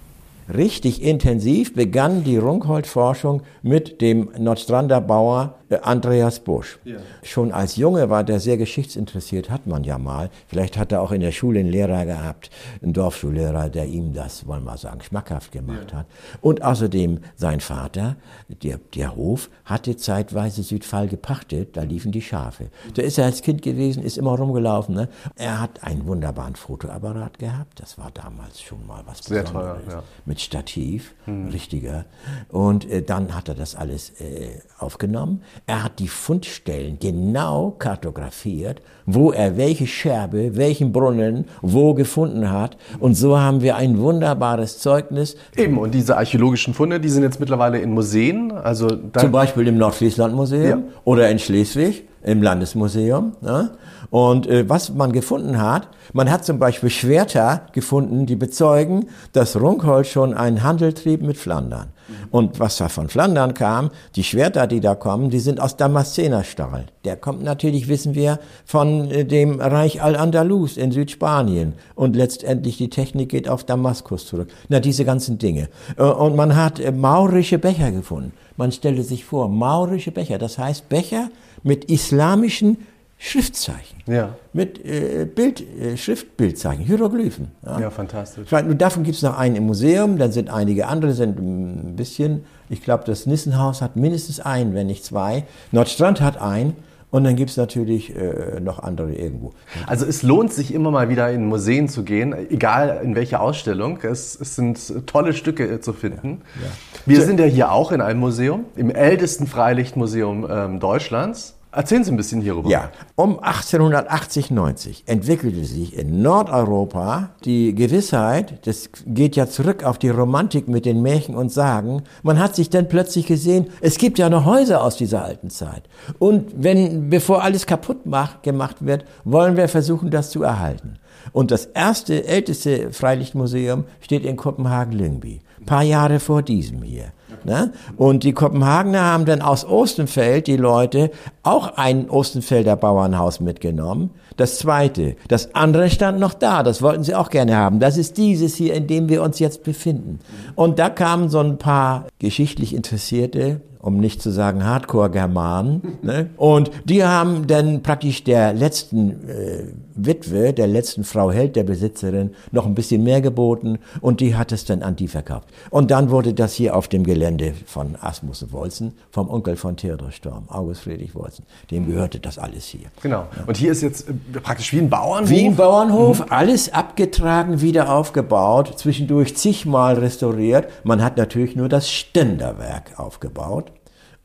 Richtig 0.54 1.04
intensiv 1.04 1.76
begann 1.76 2.24
die 2.24 2.38
Runkhold-Forschung 2.38 3.44
mit 3.62 4.02
dem 4.02 4.30
Nordstrander 4.38 5.00
Bauer 5.00 5.60
äh, 5.70 5.78
Andreas 5.82 6.40
Busch. 6.40 6.80
Ja. 6.84 6.98
Schon 7.22 7.52
als 7.52 7.76
Junge 7.76 8.10
war 8.10 8.24
der 8.24 8.40
sehr 8.40 8.58
geschichtsinteressiert, 8.58 9.50
hat 9.52 9.68
man 9.68 9.84
ja 9.84 10.00
mal. 10.00 10.32
Vielleicht 10.48 10.78
hat 10.78 10.92
er 10.92 11.02
auch 11.02 11.12
in 11.12 11.22
der 11.22 11.32
Schule 11.32 11.60
einen 11.60 11.70
Lehrer 11.70 12.06
gehabt, 12.06 12.50
einen 12.82 12.94
Dorfschullehrer, 12.94 13.70
der 13.70 13.86
ihm 13.86 14.14
das, 14.14 14.48
wollen 14.48 14.64
wir 14.64 14.78
sagen, 14.78 15.02
schmackhaft 15.02 15.52
gemacht 15.52 15.92
ja. 15.92 16.00
hat. 16.00 16.06
Und 16.42 16.64
außerdem 16.64 17.20
sein 17.36 17.60
Vater, 17.60 18.16
der, 18.48 18.80
der 18.96 19.16
Hof, 19.16 19.50
hatte 19.66 19.96
zeitweise 19.98 20.64
Südfall 20.64 21.08
gepachtet, 21.08 21.78
da 21.78 21.84
liefen 21.84 22.12
die 22.12 22.22
Schafe. 22.22 22.70
Da 22.96 23.04
ist 23.04 23.20
er 23.20 23.26
als 23.26 23.44
Kind 23.44 23.62
gewesen, 23.62 24.02
ist 24.02 24.18
immer 24.18 24.32
rumgelaufen. 24.32 24.96
Ne? 24.96 25.10
Er 25.36 25.62
hat 25.62 25.84
einen 25.84 26.08
wunderbaren 26.08 26.56
Fotoapparat 26.56 27.38
gehabt, 27.38 27.80
das 27.80 28.00
war 28.00 28.10
damals 28.12 28.62
schon 28.62 28.86
mal 28.88 29.04
was 29.06 29.20
sehr 29.20 29.44
Besonderes. 29.44 29.86
Teuer, 29.86 29.94
ja. 29.98 30.04
Mit 30.26 30.39
Stativ, 30.42 31.14
hm. 31.26 31.50
richtiger. 31.50 32.06
Und 32.50 32.90
äh, 32.90 33.02
dann 33.02 33.36
hat 33.36 33.50
er 33.50 33.56
das 33.56 33.76
alles 33.76 34.12
äh, 34.20 34.50
aufgenommen. 34.78 35.42
Er 35.68 35.84
hat 35.84 36.00
die 36.00 36.08
Fundstellen 36.08 36.98
genau 37.00 37.72
kartografiert, 37.72 38.82
wo 39.06 39.32
er 39.32 39.58
welche 39.58 39.88
Scherbe, 39.88 40.56
welchen 40.56 40.92
Brunnen, 40.92 41.46
wo 41.62 41.94
gefunden 41.94 42.52
hat. 42.52 42.78
Und 43.00 43.16
so 43.16 43.40
haben 43.40 43.62
wir 43.62 43.76
ein 43.76 44.00
wunderbares 44.00 44.80
Zeugnis. 44.80 45.36
Eben, 45.56 45.78
und 45.78 45.94
diese 45.94 46.18
archäologischen 46.18 46.74
Funde, 46.74 47.00
die 47.00 47.10
sind 47.10 47.24
jetzt 47.24 47.40
mittlerweile 47.40 47.80
in 47.80 47.92
Museen. 47.92 48.52
Also 48.52 48.88
Zum 48.88 49.32
Beispiel 49.32 49.68
im 49.68 49.78
Nordfriesland-Museum 49.78 50.80
ja. 50.80 50.94
oder 51.04 51.30
in 51.30 51.40
Schleswig 51.40 52.04
im 52.24 52.42
Landesmuseum. 52.42 53.34
Ne? 53.42 53.72
Und 54.10 54.48
äh, 54.48 54.68
was 54.68 54.94
man 54.94 55.12
gefunden 55.12 55.62
hat, 55.62 55.90
man 56.14 56.32
hat 56.32 56.46
zum 56.46 56.60
Beispiel 56.60 56.90
Schwerter 56.90 57.68
gefunden, 57.74 58.26
die 58.26 58.36
bezeugen, 58.36 59.08
dass 59.34 59.60
Runkholz 59.60 60.08
schon 60.08 60.34
einen 60.34 60.64
Handel 60.64 60.94
trieb 60.94 61.22
mit 61.22 61.38
Flandern. 61.38 61.90
Und 62.32 62.60
was 62.60 62.78
da 62.78 62.90
von 62.90 63.08
Flandern 63.08 63.54
kam, 63.54 63.92
die 64.16 64.24
Schwerter, 64.24 64.68
die 64.68 64.80
da 64.80 64.96
kommen, 64.96 65.30
die 65.30 65.40
sind 65.40 65.60
aus 65.60 65.78
Damaszenerstahl. 65.78 66.86
Der 67.06 67.16
kommt 67.16 67.44
natürlich, 67.44 67.88
wissen 67.88 68.16
wir, 68.16 68.40
von 68.66 69.12
äh, 69.12 69.26
dem 69.26 69.60
Reich 69.60 70.02
Al-Andalus 70.02 70.78
in 70.78 70.92
Südspanien. 70.92 71.74
Und 71.96 72.16
letztendlich 72.16 72.78
die 72.78 72.90
Technik 72.90 73.30
geht 73.30 73.48
auf 73.48 73.64
Damaskus 73.64 74.26
zurück. 74.26 74.50
Na, 74.70 74.80
diese 74.80 75.06
ganzen 75.06 75.38
Dinge. 75.38 75.70
Äh, 75.98 76.04
und 76.04 76.36
man 76.36 76.56
hat 76.56 76.80
äh, 76.80 76.92
maurische 76.92 77.60
Becher 77.60 77.92
gefunden. 77.92 78.34
Man 78.58 78.72
stelle 78.72 79.04
sich 79.04 79.24
vor, 79.24 79.48
maurische 79.48 80.12
Becher, 80.12 80.38
das 80.38 80.58
heißt 80.58 80.90
Becher 80.90 81.30
mit 81.64 81.86
islamischen 81.86 82.78
Schriftzeichen. 83.22 84.02
Ja. 84.08 84.36
Mit 84.54 84.84
äh, 84.86 85.26
Bild, 85.26 85.62
äh, 85.62 85.98
Schriftbildzeichen, 85.98 86.86
Hieroglyphen. 86.86 87.52
Ja, 87.66 87.90
fantastisch. 87.92 88.46
Ich 88.46 88.52
meine, 88.52 88.74
davon 88.78 89.04
gibt 89.04 89.18
es 89.18 89.22
noch 89.22 89.38
einen 89.38 89.58
im 89.58 89.66
Museum, 89.66 90.18
dann 90.18 90.32
sind 90.32 90.50
einige 90.50 90.88
andere, 90.88 91.12
sind 91.12 91.38
ein 91.38 91.98
bisschen, 91.98 92.46
ich 92.70 92.82
glaube, 92.82 93.04
das 93.06 93.26
Nissenhaus 93.26 93.82
hat 93.82 93.98
mindestens 93.98 94.40
einen, 94.40 94.74
wenn 94.74 94.88
nicht 94.88 95.04
zwei. 95.04 95.44
Nordstrand 95.74 96.22
hat 96.22 96.42
einen. 96.42 96.76
Und 97.12 97.24
dann 97.24 97.36
gibt 97.36 97.50
es 97.50 97.58
natürlich 97.58 98.16
äh, 98.16 98.60
noch 98.60 98.78
andere 98.78 99.12
irgendwo. 99.14 99.54
Also 99.88 100.06
es 100.06 100.22
lohnt 100.22 100.54
sich 100.54 100.72
immer 100.72 100.92
mal 100.92 101.10
wieder 101.10 101.32
in 101.32 101.48
Museen 101.48 101.90
zu 101.90 102.04
gehen, 102.04 102.36
egal 102.52 103.02
in 103.04 103.16
welche 103.16 103.40
Ausstellung. 103.40 103.98
Es, 104.04 104.40
es 104.40 104.56
sind 104.56 105.08
tolle 105.08 105.34
Stücke 105.34 105.82
zu 105.82 105.94
finden. 105.94 106.42
Ja, 106.62 106.68
ja. 106.68 106.72
Wir 107.08 107.22
sind 107.26 107.40
ja 107.40 107.48
hier 107.48 107.72
auch 107.72 107.92
in 107.92 108.02
einem 108.02 108.20
Museum, 108.20 108.66
im 108.76 108.92
ältesten 108.92 109.48
Freilichtmuseum 109.48 110.48
ähm, 110.50 110.80
Deutschlands. 110.80 111.56
Erzählen 111.72 112.04
Sie 112.04 112.10
ein 112.10 112.18
bisschen 112.18 112.42
hierüber. 112.42 112.68
Ja, 112.68 112.90
um 113.16 113.38
1880, 113.40 114.50
90 114.50 115.04
entwickelte 115.06 115.64
sich 115.66 115.96
in 115.96 116.24
Nordeuropa 116.24 117.30
die 117.46 117.76
Gewissheit, 117.76 118.66
das 118.66 118.90
geht 119.06 119.36
ja 119.36 119.46
zurück 119.46 119.84
auf 119.84 120.00
die 120.00 120.10
Romantik 120.10 120.68
mit 120.68 120.86
den 120.86 121.04
Märchen 121.04 121.36
und 121.36 121.52
Sagen, 121.52 122.02
man 122.24 122.40
hat 122.40 122.56
sich 122.56 122.72
dann 122.72 122.88
plötzlich 122.88 123.28
gesehen, 123.28 123.68
es 123.82 124.00
gibt 124.00 124.18
ja 124.18 124.30
noch 124.30 124.46
Häuser 124.46 124.84
aus 124.84 124.98
dieser 124.98 125.24
alten 125.24 125.52
Zeit. 125.52 125.84
Und 126.18 126.52
wenn, 126.56 127.12
bevor 127.12 127.44
alles 127.44 127.68
kaputt 127.68 128.08
macht, 128.08 128.42
gemacht 128.42 128.78
wird, 128.80 129.06
wollen 129.24 129.56
wir 129.56 129.68
versuchen, 129.68 130.10
das 130.10 130.32
zu 130.32 130.42
erhalten. 130.42 130.98
Und 131.34 131.52
das 131.52 131.66
erste, 131.66 132.26
älteste 132.26 132.92
Freilichtmuseum 132.92 133.84
steht 134.02 134.26
in 134.26 134.38
Kopenhagen-Lyngby, 134.38 135.42
paar 135.68 135.84
Jahre 135.84 136.20
vor 136.20 136.42
diesem 136.42 136.82
hier. 136.82 137.12
Ne? 137.46 137.72
Und 137.98 138.24
die 138.24 138.34
Kopenhagener 138.34 139.04
haben 139.04 139.26
dann 139.26 139.42
aus 139.42 139.66
Ostenfeld, 139.66 140.48
die 140.48 140.58
Leute, 140.58 141.12
auch 141.44 141.78
ein 141.78 142.10
Ostenfelder 142.10 142.76
Bauernhaus 142.76 143.40
mitgenommen. 143.40 144.12
Das 144.38 144.58
zweite. 144.58 145.16
Das 145.28 145.54
andere 145.54 145.90
stand 145.90 146.20
noch 146.20 146.34
da. 146.34 146.64
Das 146.64 146.82
wollten 146.82 147.04
sie 147.04 147.16
auch 147.16 147.30
gerne 147.30 147.58
haben. 147.58 147.80
Das 147.80 147.98
ist 147.98 148.18
dieses 148.18 148.56
hier, 148.56 148.74
in 148.74 148.88
dem 148.88 149.10
wir 149.10 149.22
uns 149.22 149.40
jetzt 149.40 149.64
befinden. 149.64 150.20
Und 150.56 150.80
da 150.80 150.90
kamen 150.90 151.30
so 151.30 151.40
ein 151.40 151.58
paar 151.58 152.06
geschichtlich 152.20 152.74
Interessierte 152.74 153.62
um 153.80 153.98
nicht 153.98 154.22
zu 154.22 154.30
sagen 154.30 154.66
Hardcore-Germanen. 154.66 155.82
Ne? 156.02 156.30
Und 156.38 156.72
die 156.86 157.04
haben 157.04 157.46
dann 157.48 157.84
praktisch 157.84 158.24
der 158.24 158.54
letzten 158.54 159.28
äh, 159.28 159.64
Witwe, 159.96 160.54
der 160.54 160.68
letzten 160.68 161.04
Frau 161.04 161.30
Held, 161.30 161.56
der 161.56 161.64
Besitzerin, 161.64 162.32
noch 162.52 162.66
ein 162.66 162.74
bisschen 162.74 163.04
mehr 163.04 163.22
geboten 163.22 163.80
und 164.00 164.22
die 164.22 164.36
hat 164.36 164.52
es 164.52 164.64
dann 164.64 164.82
an 164.82 164.96
die 164.96 165.08
verkauft. 165.10 165.50
Und 165.70 165.92
dann 165.92 166.10
wurde 166.10 166.34
das 166.34 166.54
hier 166.54 166.76
auf 166.76 166.88
dem 166.88 167.04
Gelände 167.04 167.54
von 167.66 167.98
Asmussen 168.00 168.52
Wolzen, 168.54 168.94
vom 169.12 169.30
Onkel 169.30 169.58
von 169.58 169.76
Theodor 169.76 170.12
Storm, 170.12 170.46
August 170.48 170.82
Friedrich 170.82 171.16
Wolzen, 171.16 171.46
dem 171.70 171.88
gehörte 171.88 172.20
das 172.20 172.38
alles 172.38 172.66
hier. 172.66 172.88
Genau. 173.02 173.28
Und 173.46 173.58
hier 173.58 173.72
ist 173.72 173.82
jetzt 173.82 174.08
äh, 174.10 174.14
praktisch 174.42 174.72
wie 174.72 174.80
ein 174.80 174.90
Bauernhof? 174.90 175.30
Wie 175.30 175.46
ein 175.46 175.56
Bauernhof, 175.56 176.20
mhm. 176.20 176.26
alles 176.30 176.74
abgetragen, 176.74 177.62
wieder 177.62 177.94
aufgebaut, 177.94 178.74
zwischendurch 178.78 179.36
zigmal 179.36 179.96
restauriert. 179.96 180.68
Man 180.84 181.04
hat 181.04 181.18
natürlich 181.18 181.56
nur 181.56 181.68
das 181.68 181.90
Ständerwerk 181.90 182.98
aufgebaut 182.98 183.69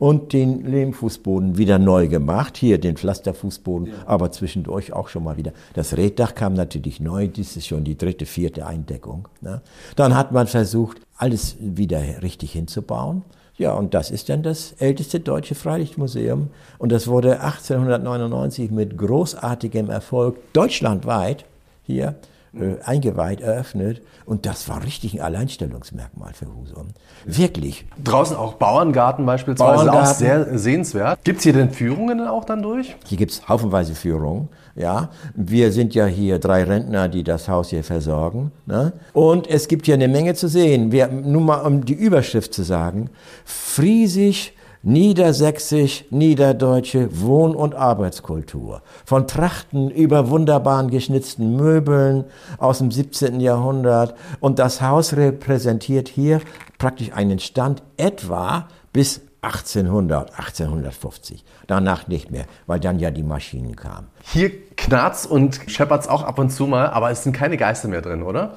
und 0.05 0.35
den 0.35 0.71
Lehmfußboden 0.71 1.57
wieder 1.57 1.79
neu 1.79 2.09
gemacht. 2.09 2.59
Hier 2.59 2.77
den 2.77 2.99
Pflasterfußboden, 2.99 3.87
ja. 3.87 3.95
aber 4.05 4.31
zwischendurch 4.31 4.93
auch 4.93 5.09
schon 5.09 5.25
mal 5.25 5.38
wieder. 5.38 5.53
Das 5.73 5.97
Reddach 5.97 6.35
kam 6.35 6.53
natürlich 6.53 7.01
neu, 7.01 7.27
das 7.27 7.57
ist 7.57 7.69
schon 7.69 7.85
die 7.85 7.97
dritte, 7.97 8.27
vierte 8.27 8.67
Eindeckung. 8.67 9.29
Ne? 9.40 9.62
Dann 9.97 10.14
hat 10.14 10.31
man 10.31 10.47
versucht, 10.47 11.01
alles 11.17 11.57
wieder 11.59 12.03
richtig 12.21 12.53
hinzubauen. 12.53 13.23
Ja, 13.57 13.73
und 13.73 13.95
das 13.95 14.11
ist 14.11 14.29
dann 14.29 14.43
das 14.43 14.73
älteste 14.73 15.21
deutsche 15.21 15.55
Freilichtmuseum. 15.55 16.49
Und 16.77 16.93
das 16.93 17.09
wurde 17.09 17.40
1899 17.40 18.71
mit 18.73 18.99
großartigem 18.99 19.88
Erfolg 19.88 20.37
deutschlandweit 20.53 21.47
hier 21.87 22.14
äh, 22.59 22.83
eingeweiht, 22.85 23.40
eröffnet. 23.40 24.03
Und 24.27 24.47
das 24.47 24.69
war 24.69 24.83
richtig 24.85 25.14
ein 25.14 25.21
Alleinstellungsmerkmal 25.21 26.33
für 26.35 26.47
Husum. 26.47 26.88
Wirklich. 27.25 27.87
Draußen 28.03 28.37
auch 28.37 28.55
Bauerngarten 28.55 29.27
beispielsweise, 29.27 29.85
Bauerngarten. 29.85 30.11
auch 30.11 30.14
sehr 30.14 30.59
sehenswert. 30.59 31.19
Gibt 31.25 31.38
es 31.38 31.45
hier 31.45 31.53
denn 31.53 31.71
Führungen 31.71 32.21
auch 32.27 32.45
dann 32.45 32.62
durch? 32.62 32.97
Hier 33.07 33.19
gibt 33.19 33.33
es 33.33 33.49
haufenweise 33.49 33.95
Führungen. 33.95 34.49
Ja, 34.77 35.11
wir 35.35 35.71
sind 35.71 35.95
ja 35.95 36.07
hier 36.07 36.38
drei 36.38 36.64
Rentner, 36.64 37.09
die 37.09 37.23
das 37.23 37.49
Haus 37.49 37.71
hier 37.71 37.85
versorgen. 37.85 38.51
Ne? 38.67 38.93
Und 39.12 39.47
es 39.47 39.69
gibt 39.69 39.87
hier 39.87 39.95
eine 39.95 40.09
Menge 40.09 40.35
zu 40.35 40.49
sehen. 40.49 40.90
Wir, 40.90 41.09
nur 41.09 41.43
mal 41.43 41.61
um 41.61 41.85
die 41.85 41.95
Überschrift 41.95 42.53
zu 42.53 42.64
sagen, 42.64 43.11
Friesisch 43.45 44.53
niedersächsisch, 44.85 46.05
niederdeutsche 46.11 47.20
Wohn- 47.20 47.57
und 47.57 47.75
Arbeitskultur. 47.75 48.83
Von 49.05 49.27
Trachten 49.27 49.90
über 49.90 50.31
wunderbaren 50.31 50.90
geschnitzten 50.90 51.57
Möbeln 51.57 52.25
aus 52.59 52.79
dem 52.79 52.90
17. 52.90 53.40
Jahrhundert. 53.40 54.14
Und 54.40 54.59
das 54.59 54.81
Haus 54.81 55.16
repräsentiert 55.16 56.09
hier 56.09 56.40
praktisch 56.79 57.12
einen 57.12 57.38
Stand 57.38 57.83
etwa 57.97 58.68
bis 58.92 59.23
1800, 59.44 60.31
1850. 60.38 61.44
Danach 61.66 62.09
nicht 62.09 62.31
mehr, 62.31 62.47
weil 62.66 62.81
dann 62.81 62.99
ja 62.99 63.11
die 63.11 63.23
Maschinen 63.23 63.77
kamen. 63.77 64.09
Hier 64.23 64.51
knarzt 64.77 65.31
und 65.31 65.61
scheppert's 65.66 66.09
auch 66.09 66.23
ab 66.23 66.38
und 66.38 66.51
zu 66.51 66.66
mal, 66.66 66.88
aber 66.88 67.11
es 67.11 67.23
sind 67.23 67.35
keine 67.35 67.57
Geister 67.57 67.88
mehr 67.88 68.01
drin, 68.01 68.23
oder? 68.23 68.55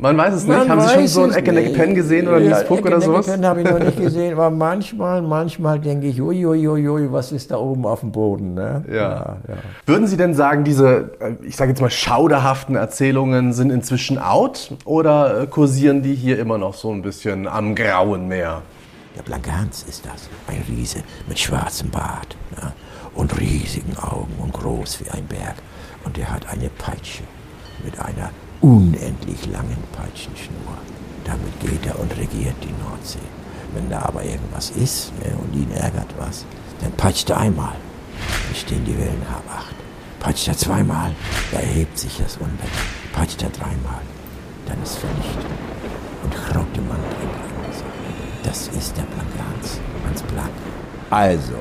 Man 0.00 0.16
weiß 0.16 0.32
es 0.32 0.46
Man 0.46 0.60
nicht. 0.60 0.68
Haben 0.70 0.80
Sie 0.80 0.94
schon 0.94 1.06
so 1.08 1.22
ein 1.24 1.32
Ecke 1.32 1.52
Pen 1.52 1.94
gesehen 1.94 2.26
oder 2.26 2.38
ja, 2.38 2.62
Puck 2.62 2.86
oder 2.86 3.02
sowas? 3.02 3.26
Pen 3.26 3.44
habe 3.44 3.60
ich 3.60 3.70
noch 3.70 3.78
nicht 3.78 3.96
gesehen, 4.00 4.32
aber 4.32 4.48
manchmal, 4.48 5.20
manchmal 5.20 5.78
denke 5.78 6.06
ich, 6.06 6.20
uiuiui, 6.20 7.12
was 7.12 7.32
ist 7.32 7.50
da 7.50 7.58
oben 7.58 7.84
auf 7.84 8.00
dem 8.00 8.10
Boden? 8.10 8.54
Ne? 8.54 8.82
Ja. 8.88 8.94
Ja, 8.94 9.36
ja. 9.46 9.54
Würden 9.84 10.06
Sie 10.06 10.16
denn 10.16 10.34
sagen, 10.34 10.64
diese, 10.64 11.10
äh, 11.20 11.34
ich 11.42 11.54
sage 11.54 11.72
jetzt 11.72 11.82
mal, 11.82 11.90
schauderhaften 11.90 12.76
Erzählungen 12.76 13.52
sind 13.52 13.70
inzwischen 13.70 14.18
out 14.18 14.72
oder 14.86 15.42
äh, 15.42 15.46
kursieren 15.46 16.02
die 16.02 16.14
hier 16.14 16.38
immer 16.38 16.56
noch 16.56 16.74
so 16.74 16.90
ein 16.90 17.02
bisschen 17.02 17.46
am 17.46 17.74
grauen 17.74 18.26
Meer? 18.26 18.62
Der 19.16 19.22
Blankans 19.22 19.84
ist 19.86 20.06
das, 20.06 20.30
ein 20.46 20.62
Riese 20.66 21.00
mit 21.28 21.38
schwarzem 21.38 21.90
Bart 21.90 22.36
ne? 22.52 22.72
und 23.14 23.38
riesigen 23.38 23.98
Augen 23.98 24.32
und 24.38 24.54
groß 24.54 25.00
wie 25.04 25.10
ein 25.10 25.26
Berg. 25.26 25.56
Und 26.04 26.16
der 26.16 26.32
hat 26.32 26.48
eine 26.48 26.70
Peitsche 26.70 27.24
mit 27.84 27.98
einer 28.00 28.30
unendlich 28.60 29.46
langen 29.46 29.82
Peitschenschnur. 29.92 30.76
Damit 31.24 31.60
geht 31.60 31.86
er 31.86 31.98
und 31.98 32.16
regiert 32.16 32.56
die 32.62 32.74
Nordsee. 32.84 33.18
Wenn 33.74 33.88
da 33.88 34.02
aber 34.02 34.24
irgendwas 34.24 34.70
ist 34.70 35.12
ne, 35.20 35.32
und 35.36 35.54
ihn 35.54 35.70
ärgert 35.70 36.12
was, 36.18 36.44
dann 36.80 36.92
peitscht 36.92 37.30
er 37.30 37.38
einmal, 37.38 37.74
dann 38.46 38.54
stehen 38.54 38.84
die 38.84 38.98
Wellen 38.98 39.22
hab 39.30 39.48
acht. 39.48 39.74
Peitscht 40.18 40.48
er 40.48 40.56
zweimal, 40.56 41.14
da 41.52 41.60
erhebt 41.60 41.98
sich 41.98 42.18
das 42.18 42.36
Unwetter. 42.36 42.84
Peitscht 43.12 43.42
er 43.42 43.50
dreimal, 43.50 44.02
dann 44.66 44.82
ist 44.82 44.98
vernichtet. 44.98 45.46
Und 46.22 46.34
rote 46.48 46.80
Mann 46.82 47.00
bringt 47.00 48.44
Das 48.44 48.68
ist 48.68 48.96
der 48.96 49.04
Blankans, 49.04 49.80
ganz 50.04 50.22
blank. 50.22 50.50
Also, 51.10 51.54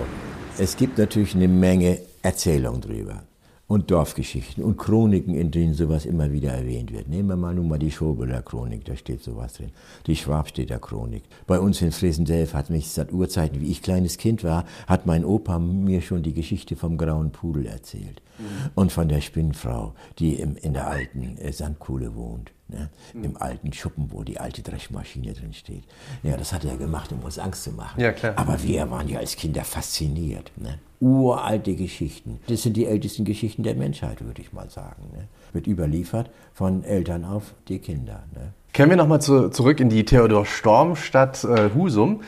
es 0.58 0.76
gibt 0.76 0.98
natürlich 0.98 1.36
eine 1.36 1.48
Menge 1.48 2.00
Erzählung 2.22 2.82
drüber 2.82 3.24
und 3.70 3.92
Dorfgeschichten 3.92 4.64
und 4.64 4.78
Chroniken, 4.78 5.36
in 5.36 5.52
denen 5.52 5.76
sowas 5.76 6.06
immer 6.06 6.34
wieder 6.34 6.52
erwähnt 6.52 6.92
wird. 6.92 7.08
Nehmen 7.08 7.30
wir 7.30 7.36
mal 7.36 7.54
nun 7.54 7.68
mal 7.68 7.78
die 7.78 7.92
Schobeler 7.92 8.42
Chronik, 8.42 8.84
da 8.84 8.96
steht 8.96 9.22
sowas 9.22 9.54
drin. 9.54 9.70
Die 10.08 10.16
Schwabstädter 10.16 10.80
Chronik. 10.80 11.24
Bei 11.46 11.60
uns 11.60 11.80
in 11.84 11.92
Fresendelf 11.92 12.56
hat 12.56 12.72
mich 12.72 12.90
seit 12.90 13.14
Urzeiten, 13.14 13.62
wie 13.62 13.70
ich 13.70 13.84
kleines 13.84 14.18
Kind 14.18 14.44
war, 14.44 14.66
hat 14.88 15.06
mein 15.06 15.24
Opa 15.24 15.60
mir 15.60 16.02
schon 16.02 16.24
die 16.24 16.34
Geschichte 16.34 16.76
vom 16.76 16.98
grauen 16.98 17.32
Pudel 17.32 17.68
erzählt. 17.68 18.24
Mhm. 18.40 18.72
Und 18.74 18.92
von 18.92 19.08
der 19.08 19.22
Spinnfrau, 19.22 19.94
die 20.18 20.40
im, 20.40 20.56
in 20.56 20.74
der 20.74 20.88
alten 20.88 21.38
äh, 21.38 21.54
Sandkuhle 21.54 22.16
wohnt. 22.16 22.52
Ne? 22.70 22.90
Mhm. 23.14 23.24
Im 23.24 23.38
alten 23.38 23.74
Schuppen, 23.74 24.10
wo 24.12 24.24
die 24.24 24.40
alte 24.40 24.62
Dreschmaschine 24.62 25.34
drin 25.34 25.54
steht. 25.54 25.84
Ja, 26.24 26.38
das 26.38 26.54
hat 26.54 26.66
er 26.66 26.78
gemacht, 26.78 27.12
um 27.12 27.20
uns 27.20 27.38
Angst 27.38 27.64
zu 27.64 27.72
machen. 27.72 28.00
Ja, 28.00 28.12
klar. 28.12 28.34
Aber 28.38 28.62
wir 28.64 28.90
waren 28.90 29.10
ja 29.10 29.20
als 29.20 29.36
Kinder 29.36 29.64
fasziniert. 29.64 30.52
Ne? 30.56 30.80
uralte 31.02 31.76
Geschichten. 31.76 32.40
Das 32.48 32.64
sind 32.64 32.76
die 32.76 32.86
ältesten 32.86 33.24
Geschichten 33.26 33.64
der 33.64 33.76
Menschheit, 33.76 34.24
würde 34.24 34.42
ich 34.42 34.54
mal 34.54 34.70
sagen. 34.70 35.10
Ne? 35.14 35.28
Wird 35.54 35.68
überliefert 35.68 36.30
von 36.54 36.84
Eltern 36.84 37.26
auf 37.26 37.54
die 37.68 37.80
Kinder. 37.80 38.24
Ne? 38.34 38.54
Kehren 38.74 38.90
wir 38.90 38.98
nochmal 38.98 39.22
zu, 39.22 39.50
zurück 39.50 39.80
in 39.80 39.90
die 39.90 40.06
Theodor-Storm-Stadt 40.06 41.44
äh, 41.44 41.70
Husum. 41.74 42.22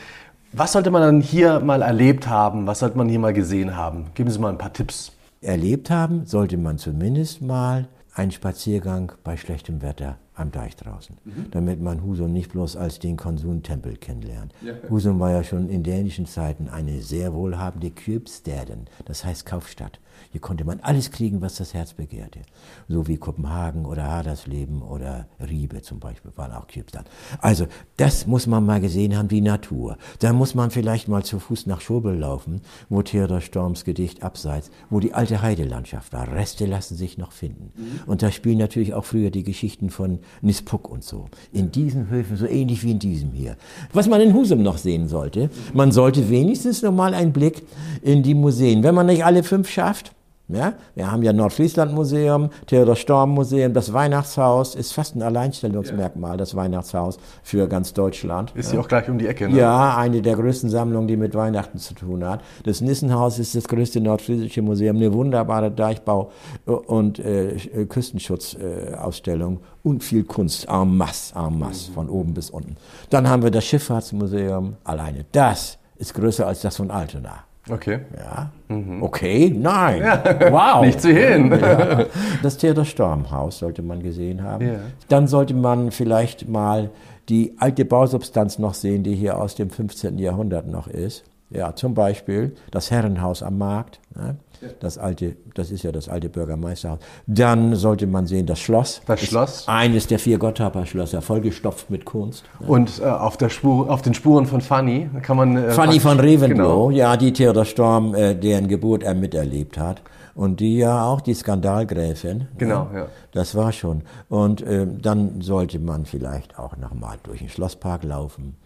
Was 0.52 0.72
sollte 0.72 0.90
man 0.90 1.02
dann 1.02 1.20
hier 1.20 1.60
mal 1.60 1.82
erlebt 1.82 2.28
haben? 2.28 2.66
Was 2.66 2.80
sollte 2.80 2.98
man 2.98 3.08
hier 3.08 3.18
mal 3.18 3.32
gesehen 3.32 3.76
haben? 3.76 4.06
Geben 4.14 4.30
Sie 4.30 4.38
mal 4.38 4.50
ein 4.50 4.58
paar 4.58 4.72
Tipps. 4.72 5.12
Erlebt 5.40 5.90
haben 5.90 6.26
sollte 6.26 6.56
man 6.56 6.78
zumindest 6.78 7.42
mal 7.42 7.88
einen 8.14 8.32
Spaziergang 8.32 9.12
bei 9.24 9.36
schlechtem 9.36 9.82
Wetter 9.82 10.18
am 10.34 10.50
Deich 10.50 10.76
draußen, 10.76 11.16
mhm. 11.24 11.50
damit 11.50 11.80
man 11.80 12.02
Husum 12.02 12.32
nicht 12.32 12.52
bloß 12.52 12.76
als 12.76 12.98
den 12.98 13.16
Konsumtempel 13.16 13.96
kennenlernt. 13.96 14.54
Ja. 14.62 14.74
Husum 14.88 15.20
war 15.20 15.30
ja 15.30 15.44
schon 15.44 15.68
in 15.68 15.82
dänischen 15.82 16.26
Zeiten 16.26 16.68
eine 16.68 17.02
sehr 17.02 17.34
wohlhabende 17.34 17.90
Köpstäden, 17.90 18.86
das 19.04 19.24
heißt 19.24 19.44
Kaufstadt. 19.46 19.98
Hier 20.30 20.40
konnte 20.40 20.64
man 20.64 20.80
alles 20.80 21.10
kriegen, 21.10 21.40
was 21.40 21.56
das 21.56 21.74
Herz 21.74 21.92
begehrte. 21.92 22.40
So 22.88 23.06
wie 23.06 23.16
Kopenhagen 23.16 23.84
oder 23.84 24.04
Hadersleben 24.04 24.82
oder 24.82 25.26
Riebe 25.40 25.82
zum 25.82 26.00
Beispiel 26.00 26.30
waren 26.36 26.52
auch 26.52 26.66
Köpstadt. 26.68 27.06
Also 27.40 27.66
das 27.96 28.26
muss 28.26 28.46
man 28.46 28.64
mal 28.64 28.80
gesehen 28.80 29.16
haben, 29.16 29.28
die 29.28 29.40
Natur. 29.40 29.98
Da 30.20 30.32
muss 30.32 30.54
man 30.54 30.70
vielleicht 30.70 31.08
mal 31.08 31.24
zu 31.24 31.38
Fuß 31.38 31.66
nach 31.66 31.80
Schobel 31.80 32.16
laufen, 32.16 32.62
wo 32.88 33.02
Theodor 33.02 33.40
Storms 33.40 33.84
Gedicht 33.84 34.22
Abseits, 34.22 34.70
wo 34.90 35.00
die 35.00 35.14
alte 35.14 35.42
Heidelandschaft 35.42 36.12
war. 36.12 36.32
Reste 36.32 36.66
lassen 36.66 36.96
sich 36.96 37.18
noch 37.18 37.32
finden. 37.32 37.72
Mhm. 37.76 38.00
Und 38.06 38.22
da 38.22 38.30
spielen 38.30 38.58
natürlich 38.58 38.94
auch 38.94 39.04
früher 39.04 39.30
die 39.30 39.42
Geschichten 39.42 39.90
von 39.90 40.20
Nispuk 40.40 40.90
und 40.90 41.04
so. 41.04 41.26
In 41.52 41.70
diesen 41.70 42.08
Höfen, 42.10 42.36
so 42.36 42.46
ähnlich 42.46 42.82
wie 42.82 42.92
in 42.92 42.98
diesem 42.98 43.32
hier. 43.32 43.56
Was 43.92 44.08
man 44.08 44.20
in 44.20 44.34
Husum 44.34 44.62
noch 44.62 44.78
sehen 44.78 45.08
sollte, 45.08 45.50
man 45.74 45.92
sollte 45.92 46.30
wenigstens 46.30 46.82
noch 46.82 46.92
mal 46.92 47.14
einen 47.14 47.32
Blick 47.32 47.62
in 48.02 48.22
die 48.22 48.34
Museen. 48.34 48.82
Wenn 48.82 48.94
man 48.94 49.06
nicht 49.06 49.24
alle 49.24 49.42
fünf 49.42 49.70
schafft, 49.70 50.12
ja, 50.48 50.74
wir 50.94 51.10
haben 51.10 51.22
ja 51.22 51.32
Nordfriesland-Museum, 51.32 52.50
Theodor 52.66 52.96
Storm-Museum, 52.96 53.72
das 53.72 53.92
Weihnachtshaus 53.92 54.74
ist 54.74 54.92
fast 54.92 55.16
ein 55.16 55.22
Alleinstellungsmerkmal, 55.22 56.36
das 56.36 56.54
Weihnachtshaus 56.54 57.18
für 57.42 57.66
ganz 57.68 57.94
Deutschland. 57.94 58.52
Ist 58.54 58.72
ja 58.72 58.80
auch 58.80 58.88
gleich 58.88 59.08
um 59.08 59.18
die 59.18 59.26
Ecke, 59.26 59.48
ne? 59.48 59.56
Ja, 59.56 59.96
eine 59.96 60.20
der 60.20 60.36
größten 60.36 60.68
Sammlungen, 60.68 61.08
die 61.08 61.16
mit 61.16 61.34
Weihnachten 61.34 61.78
zu 61.78 61.94
tun 61.94 62.24
hat. 62.24 62.40
Das 62.64 62.80
Nissenhaus 62.80 63.38
ist 63.38 63.54
das 63.54 63.68
größte 63.68 64.00
nordfriesische 64.00 64.62
Museum, 64.62 64.96
eine 64.96 65.12
wunderbare 65.12 65.70
Deichbau- 65.70 66.30
und 66.66 67.18
äh, 67.18 67.86
Küstenschutzausstellung 67.88 69.60
und 69.82 70.04
viel 70.04 70.24
Kunst, 70.24 70.68
en 70.68 70.96
masse, 70.96 71.34
en 71.34 71.58
masse, 71.58 71.90
mhm. 71.90 71.94
von 71.94 72.08
oben 72.08 72.34
bis 72.34 72.50
unten. 72.50 72.76
Dann 73.10 73.28
haben 73.28 73.42
wir 73.42 73.50
das 73.50 73.64
Schifffahrtsmuseum, 73.64 74.76
alleine 74.84 75.24
das 75.32 75.78
ist 75.96 76.14
größer 76.14 76.46
als 76.46 76.60
das 76.60 76.76
von 76.76 76.90
Altona. 76.90 77.44
Okay. 77.70 78.00
Ja. 78.16 78.50
Mhm. 78.68 79.02
Okay, 79.02 79.54
nein. 79.56 80.02
Ja. 80.02 80.22
Wow. 80.50 80.84
Nicht 80.84 81.00
zu 81.00 81.12
hin. 81.12 81.56
Ja. 81.60 82.06
Das 82.42 82.56
Theater 82.56 82.84
Stormhaus 82.84 83.58
sollte 83.58 83.82
man 83.82 84.02
gesehen 84.02 84.42
haben. 84.42 84.66
Ja. 84.66 84.74
Dann 85.08 85.28
sollte 85.28 85.54
man 85.54 85.92
vielleicht 85.92 86.48
mal 86.48 86.90
die 87.28 87.54
alte 87.58 87.84
Bausubstanz 87.84 88.58
noch 88.58 88.74
sehen, 88.74 89.04
die 89.04 89.14
hier 89.14 89.38
aus 89.38 89.54
dem 89.54 89.70
15. 89.70 90.18
Jahrhundert 90.18 90.66
noch 90.66 90.88
ist. 90.88 91.24
Ja, 91.50 91.74
zum 91.74 91.94
Beispiel 91.94 92.56
das 92.70 92.90
Herrenhaus 92.90 93.42
am 93.42 93.58
Markt. 93.58 94.00
Ne? 94.16 94.36
Das 94.80 94.98
alte, 94.98 95.36
das 95.54 95.70
ist 95.70 95.82
ja 95.82 95.92
das 95.92 96.08
alte 96.08 96.28
Bürgermeisterhaus. 96.28 96.98
Dann 97.26 97.74
sollte 97.74 98.06
man 98.06 98.26
sehen 98.26 98.46
das 98.46 98.60
Schloss. 98.60 99.00
Das 99.06 99.20
Schloss. 99.20 99.68
Eines 99.68 100.06
der 100.06 100.18
vier 100.18 100.38
Gotthardter-Schlösser, 100.38 101.22
vollgestopft 101.22 101.90
mit 101.90 102.04
Kunst. 102.04 102.44
Und 102.66 103.00
äh, 103.00 103.04
auf, 103.04 103.36
der 103.36 103.48
Spur, 103.48 103.90
auf 103.90 104.02
den 104.02 104.14
Spuren 104.14 104.46
von 104.46 104.60
Fanny 104.60 105.08
kann 105.22 105.36
man. 105.36 105.56
Äh, 105.56 105.70
Fanny 105.70 106.00
von 106.00 106.20
Reventlow, 106.20 106.88
genau. 106.88 106.90
ja, 106.90 107.16
die 107.16 107.32
Theodor 107.32 107.64
Storm, 107.64 108.14
äh, 108.14 108.34
deren 108.34 108.68
Geburt 108.68 109.02
er 109.02 109.14
miterlebt 109.14 109.78
hat. 109.78 110.02
Und 110.34 110.60
die 110.60 110.78
ja 110.78 111.04
auch 111.04 111.20
die 111.20 111.34
Skandalgräfin. 111.34 112.48
Genau, 112.56 112.88
ja. 112.92 113.00
ja. 113.00 113.06
Das 113.32 113.54
war 113.54 113.70
schon. 113.72 114.02
Und 114.30 114.62
äh, 114.62 114.86
dann 114.86 115.42
sollte 115.42 115.78
man 115.78 116.06
vielleicht 116.06 116.58
auch 116.58 116.76
nochmal 116.76 117.18
durch 117.22 117.40
den 117.40 117.50
Schlosspark 117.50 118.02
laufen. 118.04 118.56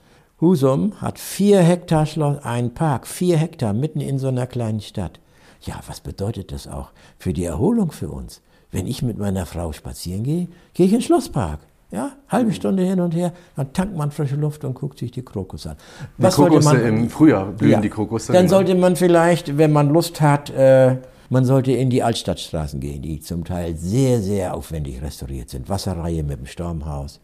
Husum 0.41 1.01
hat 1.01 1.19
vier 1.19 1.61
Hektar 1.61 2.05
Schloss, 2.05 2.45
einen 2.45 2.75
Park, 2.75 3.07
vier 3.07 3.39
Hektar 3.39 3.73
mitten 3.73 4.01
in 4.01 4.19
so 4.19 4.29
einer 4.29 4.47
kleinen 4.47 4.81
Stadt. 4.81 5.19
Ja, 5.67 5.81
was 5.87 6.01
bedeutet 6.01 6.53
das 6.53 6.69
auch 6.69 6.91
für 7.19 7.33
die 7.33 7.45
Erholung 7.45 7.91
für 7.91 8.09
uns? 8.09 8.41
Wenn 8.71 8.87
ich 8.87 9.03
mit 9.03 9.19
meiner 9.19 9.47
Frau 9.47 9.73
spazieren 9.73 10.23
gehe, 10.23 10.49
gehe 10.75 10.87
ich 10.87 10.93
in 10.93 10.99
den 10.99 11.03
Schlosspark. 11.05 11.61
Ja, 11.93 12.13
halbe 12.29 12.53
Stunde 12.53 12.83
hin 12.83 12.99
und 12.99 13.15
her, 13.15 13.33
dann 13.55 13.73
tankt 13.73 13.97
man 13.97 14.11
frische 14.11 14.35
Luft 14.35 14.65
und 14.65 14.75
guckt 14.75 14.99
sich 14.99 15.13
die 15.13 15.23
Krokus 15.23 15.69
an. 15.69 15.77
Was 16.19 16.35
die 16.35 16.43
Krokusse 16.43 16.75
man, 16.75 16.85
im 16.85 17.11
Frühjahr 17.11 17.47
blühen 17.47 17.73
ja, 17.73 17.81
die 17.81 17.89
Krokusse. 17.89 18.33
Dann 18.33 18.49
sollte 18.49 18.75
man 18.75 18.97
vielleicht, 18.97 19.57
wenn 19.57 19.73
man 19.73 19.91
Lust 19.91 20.21
hat, 20.21 20.51
äh, 20.51 20.97
man 21.31 21.45
sollte 21.45 21.73
in 21.73 21.91
die 21.91 22.03
Altstadtstraßen 22.03 22.81
gehen, 22.81 23.03
die 23.03 23.21
zum 23.21 23.45
Teil 23.45 23.77
sehr, 23.77 24.21
sehr 24.21 24.55
aufwendig 24.55 25.01
restauriert 25.01 25.51
sind. 25.51 25.69
Wasserreihe 25.69 26.25
mit 26.25 26.39
dem 26.39 26.47
Sturmhaus. 26.47 27.21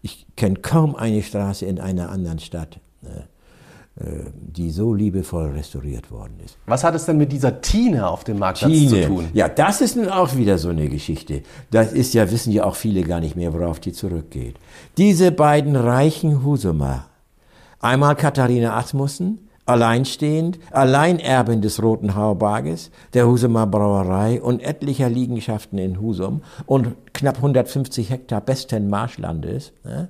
Ich 0.00 0.26
kenne 0.34 0.56
kaum 0.56 0.96
eine 0.96 1.22
Straße 1.22 1.66
in 1.66 1.78
einer 1.78 2.10
anderen 2.10 2.38
Stadt. 2.38 2.80
Äh, 3.02 3.22
die 3.98 4.70
so 4.70 4.92
liebevoll 4.92 5.52
restauriert 5.52 6.10
worden 6.10 6.34
ist. 6.44 6.58
Was 6.66 6.84
hat 6.84 6.94
es 6.94 7.06
denn 7.06 7.16
mit 7.16 7.32
dieser 7.32 7.62
Tine 7.62 8.08
auf 8.08 8.24
dem 8.24 8.38
Marktplatz 8.38 8.70
Tine. 8.70 9.02
zu 9.02 9.06
tun? 9.06 9.28
Ja, 9.32 9.48
das 9.48 9.80
ist 9.80 9.96
nun 9.96 10.08
auch 10.08 10.36
wieder 10.36 10.58
so 10.58 10.68
eine 10.68 10.88
Geschichte. 10.90 11.42
Das 11.70 11.92
ist 11.92 12.12
ja, 12.12 12.30
wissen 12.30 12.52
ja 12.52 12.64
auch 12.64 12.76
viele 12.76 13.02
gar 13.02 13.20
nicht 13.20 13.36
mehr, 13.36 13.54
worauf 13.54 13.80
die 13.80 13.92
zurückgeht. 13.92 14.56
Diese 14.98 15.32
beiden 15.32 15.76
reichen 15.76 16.44
Husumer, 16.44 17.06
einmal 17.80 18.16
Katharina 18.16 18.76
Asmussen, 18.76 19.48
alleinstehend, 19.64 20.58
Alleinerbin 20.72 21.62
des 21.62 21.82
Roten 21.82 22.14
Haubarges, 22.14 22.90
der 23.14 23.26
Husumer 23.26 23.66
Brauerei 23.66 24.42
und 24.42 24.62
etlicher 24.62 25.08
Liegenschaften 25.08 25.78
in 25.78 26.00
Husum 26.02 26.42
und 26.66 26.94
knapp 27.14 27.36
150 27.36 28.10
Hektar 28.10 28.42
besten 28.42 28.90
Marschlandes, 28.90 29.72
ne? 29.84 30.08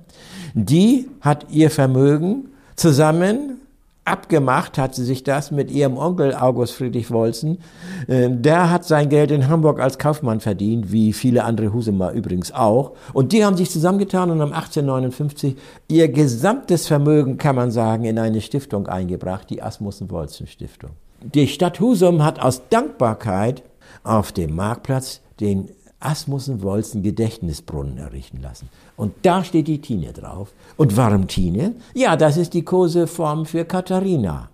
die 0.53 1.07
hat 1.21 1.47
ihr 1.49 1.71
Vermögen 1.71 2.49
zusammen 2.75 3.61
abgemacht 4.07 4.77
hat 4.77 4.95
sie 4.95 5.03
sich 5.03 5.23
das 5.23 5.51
mit 5.51 5.69
ihrem 5.69 5.97
Onkel 5.97 6.33
August 6.33 6.73
Friedrich 6.73 7.11
Wolzen. 7.11 7.59
Ähm, 8.07 8.41
der 8.41 8.69
hat 8.69 8.85
sein 8.85 9.09
Geld 9.09 9.31
in 9.31 9.47
Hamburg 9.47 9.79
als 9.79 9.97
Kaufmann 9.97 10.39
verdient, 10.39 10.91
wie 10.91 11.13
viele 11.13 11.43
andere 11.43 11.73
Husumer 11.73 12.11
übrigens 12.11 12.53
auch. 12.53 12.93
Und 13.13 13.33
die 13.33 13.45
haben 13.45 13.57
sich 13.57 13.69
zusammengetan 13.69 14.31
und 14.31 14.41
haben 14.41 14.53
1859 14.53 15.55
ihr 15.87 16.07
gesamtes 16.07 16.87
Vermögen, 16.87 17.37
kann 17.37 17.55
man 17.55 17.71
sagen, 17.71 18.05
in 18.05 18.17
eine 18.19 18.41
Stiftung 18.41 18.87
eingebracht, 18.87 19.49
die 19.49 19.61
Asmussen-Wolzen-Stiftung. 19.61 20.91
Die 21.21 21.47
Stadt 21.47 21.79
Husum 21.79 22.23
hat 22.23 22.39
aus 22.39 22.61
Dankbarkeit 22.69 23.63
auf 24.03 24.31
dem 24.31 24.55
Marktplatz 24.55 25.21
den 25.39 25.69
Asmussen-Wolzen 25.99 27.01
Gedächtnisbrunnen 27.01 27.97
errichten 27.97 28.41
lassen. 28.41 28.69
Und 28.95 29.13
da 29.23 29.43
steht 29.43 29.67
die 29.67 29.81
Tine 29.81 30.13
drauf. 30.13 30.53
Und 30.75 30.95
warum 30.95 31.27
Tine? 31.27 31.75
Ja, 31.93 32.15
das 32.15 32.37
ist 32.37 32.53
die 32.53 32.63
Koseform 32.63 33.45
für 33.45 33.65
Katharina. 33.65 34.49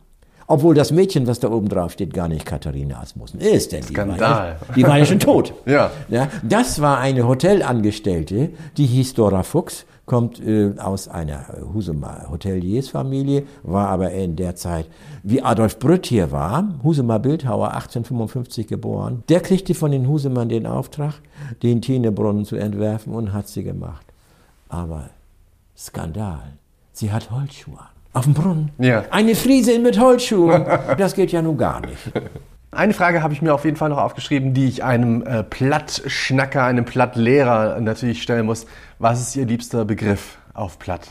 Obwohl 0.47 0.75
das 0.75 0.91
Mädchen, 0.91 1.25
was 1.25 1.39
da 1.39 1.49
oben 1.49 1.69
drauf 1.69 1.93
steht, 1.93 2.13
gar 2.13 2.27
nicht 2.27 2.45
Katharina 2.45 2.99
Asmussen 2.99 3.39
ist. 3.39 3.71
Denn 3.71 3.84
Skandal. 3.84 4.17
Die 4.17 4.21
war, 4.21 4.47
ja, 4.47 4.58
die 4.75 4.84
war 4.84 4.97
ja 4.97 5.06
schon 5.06 5.19
tot. 5.19 5.53
ja. 5.65 5.91
ja. 6.10 6.27
Das 6.43 6.82
war 6.82 6.99
eine 6.99 7.27
Hotelangestellte, 7.27 8.51
die 8.77 8.86
hieß 8.86 9.13
Dora 9.13 9.43
Fuchs, 9.43 9.86
kommt 10.05 10.45
äh, 10.45 10.73
aus 10.77 11.07
einer 11.07 11.45
Husumer 11.73 12.27
Hoteliersfamilie, 12.29 13.43
war 13.63 13.87
aber 13.89 14.11
in 14.11 14.35
der 14.35 14.55
Zeit, 14.55 14.87
wie 15.23 15.41
Adolf 15.41 15.79
Brütt 15.79 16.05
hier 16.05 16.31
war, 16.31 16.67
Husumer 16.83 17.19
Bildhauer, 17.19 17.67
1855 17.73 18.67
geboren. 18.67 19.23
Der 19.29 19.39
kriegte 19.39 19.73
von 19.73 19.91
den 19.91 20.07
Husumern 20.07 20.49
den 20.49 20.67
Auftrag, 20.67 21.15
den 21.61 21.81
Tinebrunnen 21.81 22.45
zu 22.45 22.55
entwerfen 22.55 23.13
und 23.13 23.33
hat 23.33 23.47
sie 23.47 23.63
gemacht. 23.63 24.05
Aber 24.67 25.09
Skandal, 25.77 26.53
sie 26.91 27.11
hat 27.11 27.31
Holzschuhe 27.31 27.79
an. 27.79 27.87
Auf 28.13 28.25
dem 28.25 28.35
Brunnen. 28.35 28.69
Ja. 28.77 29.05
Eine 29.09 29.33
Friesin 29.33 29.81
mit 29.81 29.99
Holzschuhen. 29.99 30.65
Das 30.97 31.15
geht 31.15 31.31
ja 31.31 31.41
nun 31.41 31.57
gar 31.57 31.81
nicht. 31.81 32.11
Eine 32.75 32.93
Frage 32.93 33.21
habe 33.21 33.33
ich 33.33 33.41
mir 33.41 33.53
auf 33.53 33.65
jeden 33.65 33.77
Fall 33.77 33.89
noch 33.89 33.99
aufgeschrieben, 33.99 34.53
die 34.53 34.67
ich 34.67 34.83
einem 34.83 35.23
äh, 35.25 35.43
Plattschnacker, 35.43 36.63
einem 36.63 36.86
Plattlehrer 36.86 37.79
natürlich 37.79 38.23
stellen 38.23 38.45
muss. 38.45 38.65
Was 38.99 39.21
ist 39.21 39.36
Ihr 39.36 39.45
liebster 39.45 39.86
Begriff 39.86 40.38
auf 40.53 40.79
Platt? 40.79 41.07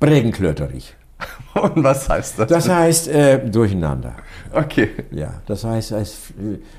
Bregenklöterich. 0.00 0.96
Und 1.54 1.82
was 1.82 2.08
heißt 2.08 2.38
das? 2.38 2.48
Das 2.48 2.68
heißt 2.68 3.08
äh, 3.08 3.38
durcheinander. 3.38 4.14
Okay. 4.52 4.90
Ja, 5.10 5.34
das 5.46 5.64
heißt, 5.64 5.92
es 5.92 6.32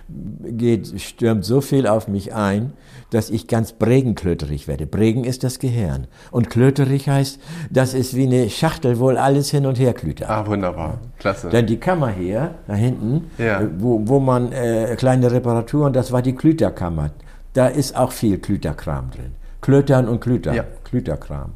geht, 0.07 0.99
stürmt 1.01 1.45
so 1.45 1.61
viel 1.61 1.87
auf 1.87 2.07
mich 2.07 2.33
ein, 2.33 2.73
dass 3.11 3.29
ich 3.29 3.47
ganz 3.47 3.73
bregenklöterig 3.73 4.67
werde. 4.67 4.87
Bregen 4.87 5.23
ist 5.23 5.43
das 5.43 5.59
Gehirn. 5.59 6.07
Und 6.31 6.49
klöterig 6.49 7.09
heißt, 7.09 7.39
das 7.69 7.93
ist 7.93 8.15
wie 8.15 8.25
eine 8.25 8.49
Schachtel, 8.49 8.99
wo 8.99 9.09
alles 9.09 9.51
hin 9.51 9.65
und 9.65 9.77
her 9.77 9.93
klütert. 9.93 10.29
Ah, 10.29 10.45
wunderbar. 10.47 10.99
Klasse. 11.19 11.49
Denn 11.49 11.67
die 11.67 11.77
Kammer 11.77 12.09
hier, 12.09 12.55
da 12.67 12.73
hinten, 12.73 13.29
ja. 13.37 13.61
Wo, 13.77 14.01
wo 14.05 14.19
man 14.19 14.51
äh, 14.51 14.95
kleine 14.97 15.31
Reparaturen, 15.31 15.93
das 15.93 16.11
war 16.11 16.21
die 16.21 16.33
Klüterkammer. 16.33 17.11
Da 17.53 17.67
ist 17.67 17.97
auch 17.97 18.13
viel 18.13 18.37
Klüterkram 18.37 19.11
drin. 19.11 19.33
Klötern 19.59 20.07
und 20.07 20.21
Klüter. 20.21 20.53
Ja. 20.53 20.63
Klüterkram. 20.83 21.51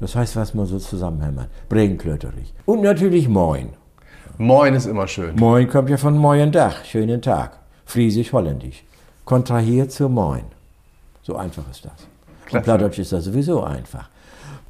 Das 0.00 0.16
heißt, 0.16 0.36
was 0.36 0.54
man 0.54 0.66
so 0.66 0.78
zusammenhämmert. 0.78 1.48
Bregenklöterig. 1.68 2.54
Und 2.64 2.82
natürlich 2.82 3.28
Moin. 3.28 3.70
Moin 4.38 4.74
ist 4.74 4.86
immer 4.86 5.06
schön. 5.06 5.36
Moin 5.36 5.68
kommt 5.68 5.90
ja 5.90 5.98
von 5.98 6.16
Moin 6.16 6.50
Dach, 6.50 6.84
schönen 6.84 7.20
Tag. 7.20 7.58
Friesisch-Holländisch. 7.84 8.84
Kontrahiert 9.26 9.92
zu 9.92 10.08
Moin. 10.08 10.44
So 11.22 11.36
einfach 11.36 11.70
ist 11.70 11.84
das. 11.84 11.92
Klasse. 12.46 12.56
Und 12.56 12.62
Plattdeutsch 12.64 12.98
ist 12.98 13.12
das 13.12 13.24
sowieso 13.24 13.62
einfach. 13.62 14.08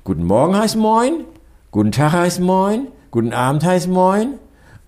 Guten 0.02 0.24
Morgen 0.24 0.56
heißt 0.56 0.76
Moin, 0.76 1.24
guten 1.70 1.92
Tag 1.92 2.12
heißt 2.12 2.40
Moin, 2.40 2.88
guten 3.12 3.32
Abend 3.32 3.64
heißt 3.64 3.86
Moin 3.88 4.34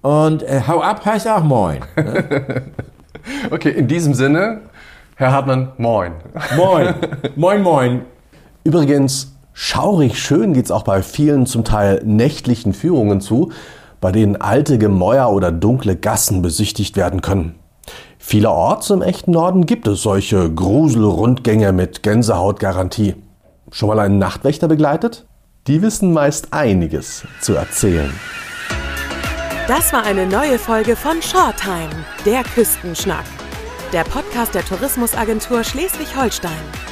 und 0.00 0.42
äh, 0.42 0.62
Hau 0.66 0.80
ab 0.80 1.04
heißt 1.04 1.28
auch 1.28 1.44
Moin. 1.44 1.80
Ne? 1.96 2.62
okay, 3.50 3.70
in 3.70 3.86
diesem 3.86 4.14
Sinne, 4.14 4.62
Herr 5.14 5.30
Hartmann, 5.32 5.72
Moin. 5.78 6.12
Moin, 6.56 6.94
Moin, 7.36 7.62
Moin. 7.62 8.02
Übrigens, 8.64 9.31
schaurig 9.52 10.18
schön 10.18 10.52
geht's 10.52 10.70
auch 10.70 10.82
bei 10.82 11.02
vielen 11.02 11.46
zum 11.46 11.64
Teil 11.64 12.02
nächtlichen 12.04 12.74
Führungen 12.74 13.20
zu, 13.20 13.52
bei 14.00 14.12
denen 14.12 14.40
alte 14.40 14.78
Gemäuer 14.78 15.30
oder 15.30 15.52
dunkle 15.52 15.96
Gassen 15.96 16.42
besichtigt 16.42 16.96
werden 16.96 17.22
können. 17.22 17.54
Vielerorts 18.18 18.90
im 18.90 19.02
echten 19.02 19.32
Norden 19.32 19.66
gibt 19.66 19.88
es 19.88 20.02
solche 20.02 20.50
Gruselrundgänge 20.52 21.72
mit 21.72 22.02
Gänsehautgarantie. 22.02 23.16
Schon 23.70 23.88
mal 23.88 23.98
einen 23.98 24.18
Nachtwächter 24.18 24.68
begleitet? 24.68 25.26
Die 25.66 25.82
wissen 25.82 26.12
meist 26.12 26.52
einiges 26.52 27.24
zu 27.40 27.54
erzählen. 27.54 28.12
Das 29.68 29.92
war 29.92 30.04
eine 30.04 30.26
neue 30.26 30.58
Folge 30.58 30.96
von 30.96 31.22
Shortime, 31.22 32.04
der 32.26 32.42
Küstenschnack. 32.42 33.24
Der 33.92 34.04
Podcast 34.04 34.54
der 34.54 34.64
Tourismusagentur 34.64 35.62
Schleswig-Holstein. 35.62 36.91